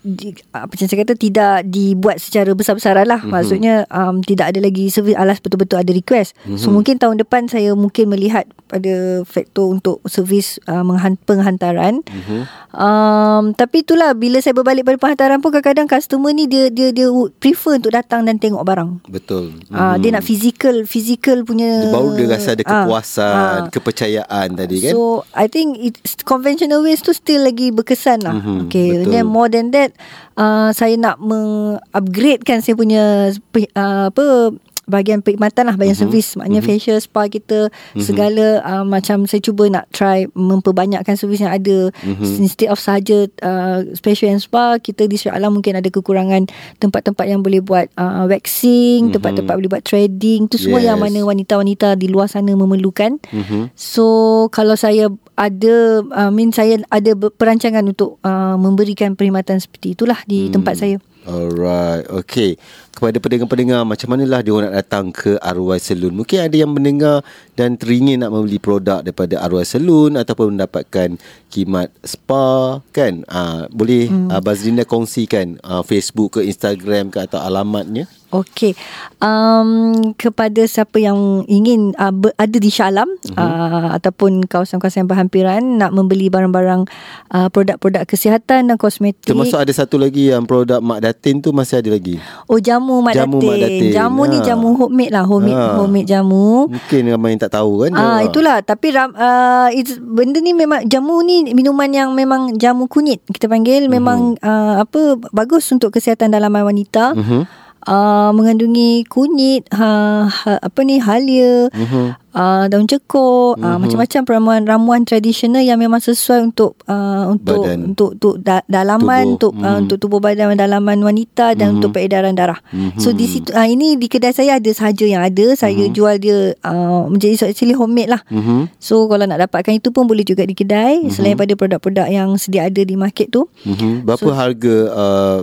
di, 0.00 0.36
apa 0.52 0.70
macam 0.70 0.86
saya 0.86 0.98
kata 1.02 1.14
tidak 1.16 1.56
dibuat 1.68 2.20
secara 2.20 2.52
besar-besaran 2.52 3.06
lah. 3.08 3.20
Mm-hmm. 3.20 3.32
Maksudnya 3.34 3.74
um, 3.90 4.20
tidak 4.20 4.52
ada 4.54 4.60
lagi 4.62 4.92
servis 4.92 5.16
alas 5.16 5.40
betul-betul 5.40 5.80
ada 5.80 5.92
request. 5.92 6.36
Mm-hmm. 6.44 6.60
So 6.60 6.70
mungkin 6.70 7.00
tahun 7.00 7.18
depan 7.20 7.48
saya 7.48 7.72
mungkin 7.72 8.12
melihat 8.12 8.46
pada 8.70 9.26
faktor 9.26 9.74
untuk 9.74 9.98
servis 10.06 10.62
uh, 10.70 10.86
menghan- 10.86 11.18
penghantaran. 11.26 12.06
Mm-hmm. 12.06 12.42
Um, 12.70 13.50
tapi 13.58 13.82
itulah 13.82 14.14
bila 14.14 14.38
saya 14.38 14.54
berbalik 14.54 14.86
pada 14.86 15.00
penghantaran 15.00 15.42
pun 15.42 15.50
kadang-kadang 15.50 15.90
customer 15.90 16.30
ni 16.30 16.46
dia 16.46 16.70
dia 16.70 16.94
dia 16.94 17.10
prefer 17.42 17.82
untuk 17.82 17.90
datang 17.90 18.28
dan 18.28 18.38
tengok 18.38 18.62
barang. 18.62 19.02
Betul. 19.10 19.58
Mm-hmm. 19.66 19.74
Uh, 19.74 19.96
dia 19.98 20.10
nak 20.14 20.24
physical 20.24 20.86
physical 20.86 21.42
punya 21.42 21.90
Baru 21.90 22.14
dia 22.14 22.30
rasa 22.30 22.54
ada 22.54 22.62
ah, 22.62 22.86
kepuasan, 22.86 23.34
ah. 23.34 23.70
kepercayaan 23.72 24.48
tadi 24.54 24.76
kan? 24.86 24.92
So 24.94 25.26
I 25.34 25.50
think 25.50 25.80
it's 25.82 26.22
conventional 26.22 26.86
ways 26.86 27.02
tu 27.02 27.10
still 27.10 27.42
lagi 27.44 27.74
berkesan 27.74 28.22
lah. 28.22 28.36
Mhm, 28.36 28.50
Mm-hmm, 28.50 28.66
okay. 28.66 28.88
betul. 28.90 29.12
Then 29.14 29.24
more 29.30 29.48
than 29.48 29.66
that, 29.72 29.89
uh, 30.36 30.70
saya 30.74 30.94
nak 30.96 31.16
mengupgradekan 31.20 32.62
saya 32.62 32.74
punya 32.74 33.34
uh, 33.76 34.04
apa 34.10 34.54
bahagian 34.90 35.22
perkhidmatan 35.22 35.70
lah 35.70 35.76
bahagian 35.78 35.96
mm-hmm. 35.96 36.12
servis 36.12 36.34
maknanya 36.34 36.60
mm-hmm. 36.66 36.78
facial 36.82 36.98
spa 36.98 37.22
kita 37.30 37.70
mm-hmm. 37.70 38.02
segala 38.02 38.46
uh, 38.66 38.84
macam 38.84 39.24
saya 39.30 39.40
cuba 39.40 39.70
nak 39.70 39.86
try 39.94 40.26
memperbanyakkan 40.34 41.14
servis 41.14 41.40
yang 41.40 41.54
ada 41.54 41.94
mm-hmm. 41.94 42.42
instead 42.42 42.68
of 42.68 42.82
sahaja 42.82 43.30
uh, 43.46 43.86
facial 44.02 44.34
and 44.34 44.42
spa 44.42 44.76
kita 44.82 45.06
di 45.06 45.14
Sri 45.14 45.30
Alam 45.30 45.62
mungkin 45.62 45.78
ada 45.78 45.86
kekurangan 45.86 46.50
tempat-tempat 46.82 47.24
yang 47.30 47.40
boleh 47.40 47.62
buat 47.62 47.86
uh, 47.94 48.26
waxing 48.26 49.08
mm-hmm. 49.08 49.14
tempat-tempat 49.14 49.54
boleh 49.54 49.70
buat 49.70 49.84
threading 49.86 50.50
tu 50.50 50.58
semua 50.58 50.80
Yes. 50.80 50.96
yang 50.96 50.98
mana 51.04 51.20
wanita-wanita 51.28 51.92
di 52.00 52.08
luar 52.08 52.24
sana 52.24 52.56
memerlukan 52.56 53.20
Mhm. 53.30 53.72
So 53.76 54.06
kalau 54.50 54.74
saya 54.74 55.08
ada 55.38 56.04
uh, 56.04 56.30
mean 56.32 56.52
saya 56.52 56.80
ada 56.92 57.16
perancangan 57.16 57.84
untuk 57.86 58.20
uh, 58.26 58.56
memberikan 58.60 59.16
perkhidmatan 59.16 59.62
seperti 59.62 59.96
itulah 59.96 60.20
di 60.28 60.48
hmm. 60.48 60.52
tempat 60.52 60.74
saya. 60.76 60.96
Alright, 61.28 62.08
okay. 62.08 62.56
Kepada 62.96 63.20
pendengar-pendengar, 63.20 63.84
macam 63.84 64.08
manalah 64.08 64.40
dia 64.40 64.56
nak 64.56 64.72
datang 64.72 65.12
ke 65.12 65.36
Arwai 65.40 65.76
Saloon? 65.76 66.16
Mungkin 66.16 66.48
ada 66.48 66.56
yang 66.56 66.72
mendengar 66.72 67.20
dan 67.52 67.76
teringin 67.76 68.24
nak 68.24 68.32
membeli 68.32 68.56
produk 68.56 69.04
daripada 69.04 69.36
Arwai 69.44 69.68
Saloon 69.68 70.16
ataupun 70.16 70.56
mendapatkan 70.56 71.20
khidmat 71.52 71.92
spa, 72.00 72.80
kan? 72.96 73.24
Ah, 73.28 73.68
boleh 73.68 74.08
hmm. 74.08 74.32
uh, 74.32 74.40
Bazlinda 74.40 74.88
kongsikan 74.88 75.60
uh, 75.60 75.84
Facebook 75.84 76.40
ke 76.40 76.48
Instagram 76.48 77.12
ke 77.12 77.20
atau 77.20 77.36
alamatnya? 77.36 78.08
Okey. 78.30 78.78
Um, 79.18 80.14
kepada 80.14 80.62
siapa 80.70 81.02
yang 81.02 81.42
ingin 81.50 81.98
uh, 81.98 82.14
ber, 82.14 82.30
ada 82.38 82.56
di 82.62 82.70
Shalam 82.70 83.10
uh-huh. 83.10 83.36
uh, 83.36 83.88
ataupun 83.98 84.46
kawasan-kawasan 84.46 85.10
berhampiran 85.10 85.82
nak 85.82 85.90
membeli 85.90 86.30
barang-barang 86.30 86.86
uh, 87.34 87.48
produk-produk 87.50 88.06
kesihatan 88.06 88.70
dan 88.70 88.76
kosmetik. 88.78 89.26
Termasuk 89.26 89.58
ada 89.58 89.72
satu 89.74 89.98
lagi 89.98 90.30
yang 90.30 90.46
produk 90.46 90.78
Mak 90.78 91.02
Datin 91.02 91.42
tu 91.42 91.50
masih 91.50 91.82
ada 91.82 91.90
lagi. 91.90 92.22
Oh 92.46 92.62
jamu 92.62 93.02
Mak 93.02 93.18
Jamu 93.18 93.42
Datin. 93.42 93.50
Mak 93.50 93.58
Datin. 93.58 93.90
Jamu 93.90 94.22
ni 94.26 94.38
Ha. 94.40 94.46
jamu 94.46 94.68
homemade 94.78 95.12
lah, 95.12 95.24
homemade 95.26 95.60
Ha. 95.60 95.76
homemade 95.76 96.08
jamu. 96.08 96.48
Mungkin 96.70 97.02
ramai 97.10 97.28
yang 97.34 97.42
tak 97.42 97.52
tahu 97.58 97.72
kan? 97.84 97.90
Ah 97.98 98.20
itulah 98.22 98.62
tapi 98.62 98.94
uh, 98.94 99.68
it's, 99.74 99.98
benda 99.98 100.38
ni 100.38 100.54
memang 100.54 100.86
jamu 100.86 101.20
ni 101.26 101.50
minuman 101.50 101.90
yang 101.90 102.14
memang 102.14 102.54
jamu 102.56 102.86
kunyit 102.86 103.20
kita 103.28 103.50
panggil 103.50 103.90
memang 103.90 104.38
uh, 104.40 104.86
apa 104.86 105.18
bagus 105.34 105.66
untuk 105.74 105.90
kesihatan 105.92 106.30
dalaman 106.30 106.62
wanita. 106.62 107.18
Mhm. 107.18 107.59
Uh, 107.80 108.28
mengandungi 108.36 109.08
kunyit, 109.08 109.64
ha, 109.72 110.28
ha, 110.28 110.60
apa 110.60 110.80
ni 110.84 111.00
halia, 111.00 111.72
Mhm. 111.72 112.12
uh, 112.36 112.64
daun 112.68 112.84
cekok, 112.84 113.56
uh, 113.56 113.80
macam-macam 113.80 114.20
ramuan-ramuan 114.28 115.08
tradisional 115.08 115.64
yang 115.64 115.80
memang 115.80 115.96
sesuai 115.96 116.52
untuk 116.52 116.76
uh, 116.84 117.32
untuk 117.32 117.64
Badan. 117.64 117.96
untuk 117.96 118.10
untuk 118.20 118.34
da, 118.44 118.60
dalaman, 118.68 119.24
Tubuh. 119.24 119.32
untuk 119.32 119.52
uh, 119.56 119.72
Mhm. 119.72 119.80
untuk 119.80 119.96
tubuh 119.96 120.20
badan 120.20 120.60
dalaman 120.60 121.00
wanita 121.00 121.56
dan 121.56 121.80
untuk 121.80 121.96
peredaran 121.96 122.36
darah. 122.36 122.60
So 123.00 123.16
di 123.16 123.24
situ 123.24 123.48
uh, 123.56 123.64
ini 123.64 123.96
di 123.96 124.12
kedai 124.12 124.36
saya 124.36 124.60
ada 124.60 124.70
sahaja 124.76 125.08
yang 125.08 125.24
ada. 125.24 125.56
Saya 125.56 125.88
jual 125.88 126.20
dia 126.20 126.52
uh, 126.60 127.08
menjadi 127.08 127.34
so 127.40 127.44
actually 127.48 127.72
homemade 127.72 128.12
lah. 128.12 128.20
Mhm. 128.28 128.76
So 128.76 129.08
kalau 129.08 129.24
nak 129.24 129.40
dapatkan 129.40 129.80
itu 129.80 129.88
pun 129.88 130.04
boleh 130.04 130.22
juga 130.22 130.44
di 130.44 130.52
kedai 130.52 131.00
mm-hmm. 131.00 131.16
selain 131.16 131.32
pada 131.32 131.56
produk-produk 131.56 132.12
yang 132.12 132.36
sedia 132.36 132.68
ada 132.68 132.82
di 132.84 132.92
market 132.92 133.32
tu. 133.32 133.48
Mhm. 133.64 134.04
Berapa 134.04 134.20
so, 134.20 134.36
harga 134.36 134.76
uh, 134.92 135.38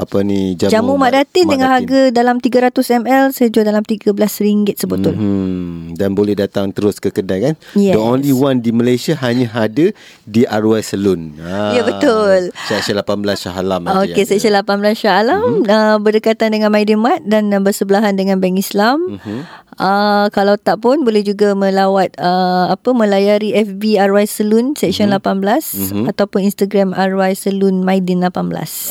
apa 0.00 0.24
ni 0.24 0.56
jamu, 0.56 0.72
Jamu 0.72 0.92
Mak 0.96 1.10
Datin 1.12 1.44
dengan 1.44 1.68
harga 1.76 2.00
dalam 2.08 2.40
300 2.40 3.04
ml 3.04 3.24
saya 3.36 3.48
jual 3.52 3.68
dalam 3.68 3.84
RM13 3.84 4.72
sebetul. 4.80 5.12
Mm-hmm. 5.12 5.20
Hmm, 5.20 5.98
dan 6.00 6.16
boleh 6.16 6.32
datang 6.32 6.72
terus 6.72 6.96
ke 6.96 7.12
kedai 7.12 7.52
kan? 7.52 7.54
Yes. 7.76 7.94
The 7.94 8.00
only 8.00 8.32
one 8.32 8.64
di 8.64 8.72
Malaysia 8.72 9.12
hanya 9.20 9.52
ada 9.52 9.92
di 10.24 10.42
Arwai 10.48 10.80
Saloon. 10.80 11.36
Ha. 11.36 11.76
Ya, 11.76 11.82
betul. 11.84 12.48
Seksyen 12.64 12.96
18 12.96 13.36
Shah 13.36 13.54
Alam. 13.60 13.84
Okey. 13.84 14.24
Seksyen 14.24 14.56
18 14.56 14.96
Shah 14.96 15.20
Alam 15.20 15.60
mm-hmm. 15.60 15.68
uh, 15.68 15.96
berdekatan 16.00 16.56
dengan 16.56 16.72
Maidimat 16.72 17.20
dan 17.28 17.52
uh, 17.52 17.60
bersebelahan 17.60 18.16
dengan 18.16 18.40
Bank 18.40 18.56
Islam. 18.56 19.20
Mm-hmm. 19.20 19.68
Uh, 19.80 20.28
kalau 20.36 20.60
tak 20.60 20.84
pun 20.84 21.00
boleh 21.08 21.24
juga 21.24 21.56
melawat 21.56 22.12
uh, 22.20 22.68
apa 22.68 22.92
melayari 22.92 23.56
FB 23.56 23.96
Arwai 23.96 24.28
Saloon 24.28 24.76
Seksyen 24.76 25.08
mm-hmm. 25.12 25.40
18 25.40 26.04
mm-hmm. 26.04 26.04
ataupun 26.12 26.40
Instagram 26.44 26.92
Arwai 26.92 27.32
Saloon 27.32 27.80
Maidin 27.80 28.20
18. 28.24 28.30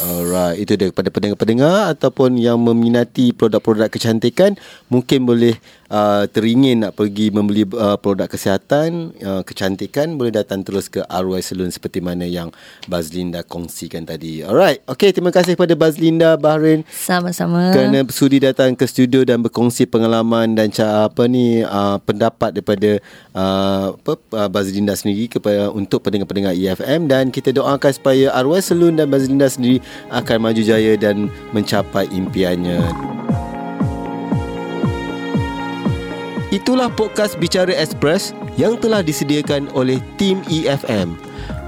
Alright, 0.01 0.57
itu 0.57 0.73
dia 0.73 0.89
kepada 0.99 1.15
pendengar-pendengar 1.15 1.95
ataupun 1.95 2.35
yang 2.35 2.59
meminati 2.59 3.31
produk-produk 3.31 3.87
kecantikan 3.87 4.59
mungkin 4.91 5.23
boleh 5.23 5.55
uh, 5.89 6.23
teringin 6.29 6.85
nak 6.85 6.95
pergi 6.95 7.33
membeli 7.33 7.65
uh, 7.75 7.97
produk 7.99 8.29
kesihatan, 8.29 9.11
uh, 9.19 9.41
kecantikan 9.43 10.15
boleh 10.15 10.31
datang 10.31 10.61
terus 10.61 10.87
ke 10.87 11.03
Arwai 11.09 11.41
Saloon 11.43 11.73
seperti 11.73 11.99
mana 11.99 12.23
yang 12.23 12.53
Bazlinda 12.85 13.43
kongsikan 13.43 14.05
tadi. 14.05 14.45
Alright, 14.45 14.85
okay 14.85 15.11
terima 15.11 15.33
kasih 15.33 15.57
kepada 15.57 15.73
Bazlinda 15.75 16.37
Bahrain 16.37 16.85
Sama-sama. 16.87 17.73
kerana 17.73 18.05
sudi 18.13 18.39
datang 18.39 18.77
ke 18.77 18.85
studio 18.85 19.25
dan 19.25 19.41
berkongsi 19.41 19.89
pengalaman 19.89 20.53
dan 20.53 20.69
cara 20.69 21.09
apa 21.09 21.25
ni 21.25 21.65
uh, 21.65 21.97
pendapat 22.05 22.55
daripada 22.55 23.01
uh, 23.33 23.97
apa 23.97 24.13
uh, 24.37 24.49
Bazlinda 24.49 24.93
sendiri 24.93 25.27
kepada 25.27 25.73
untuk 25.73 26.05
pendengar-pendengar 26.05 26.53
EFM 26.53 27.09
dan 27.09 27.33
kita 27.33 27.51
doakan 27.51 27.91
supaya 27.91 28.31
arwah 28.37 28.61
Selun 28.61 28.95
dan 28.95 29.09
Bazlinda 29.09 29.49
sendiri 29.49 29.81
akan 30.13 30.37
maju 30.37 30.61
jaya 30.61 30.93
dan 30.95 31.33
mencapai 31.51 32.05
impiannya. 32.13 33.08
Itulah 36.49 36.89
podcast 36.89 37.37
Bicara 37.37 37.69
Express 37.77 38.33
yang 38.57 38.73
telah 38.81 39.05
disediakan 39.05 39.69
oleh 39.77 40.01
tim 40.17 40.41
EFM. 40.49 41.13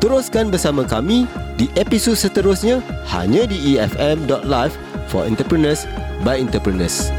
Teruskan 0.01 0.49
bersama 0.49 0.81
kami 0.81 1.29
di 1.53 1.69
episod 1.77 2.17
seterusnya 2.17 2.81
hanya 3.13 3.45
di 3.45 3.77
efm.live 3.77 4.73
for 5.05 5.21
entrepreneurs 5.21 5.85
by 6.25 6.41
entrepreneurs. 6.41 7.13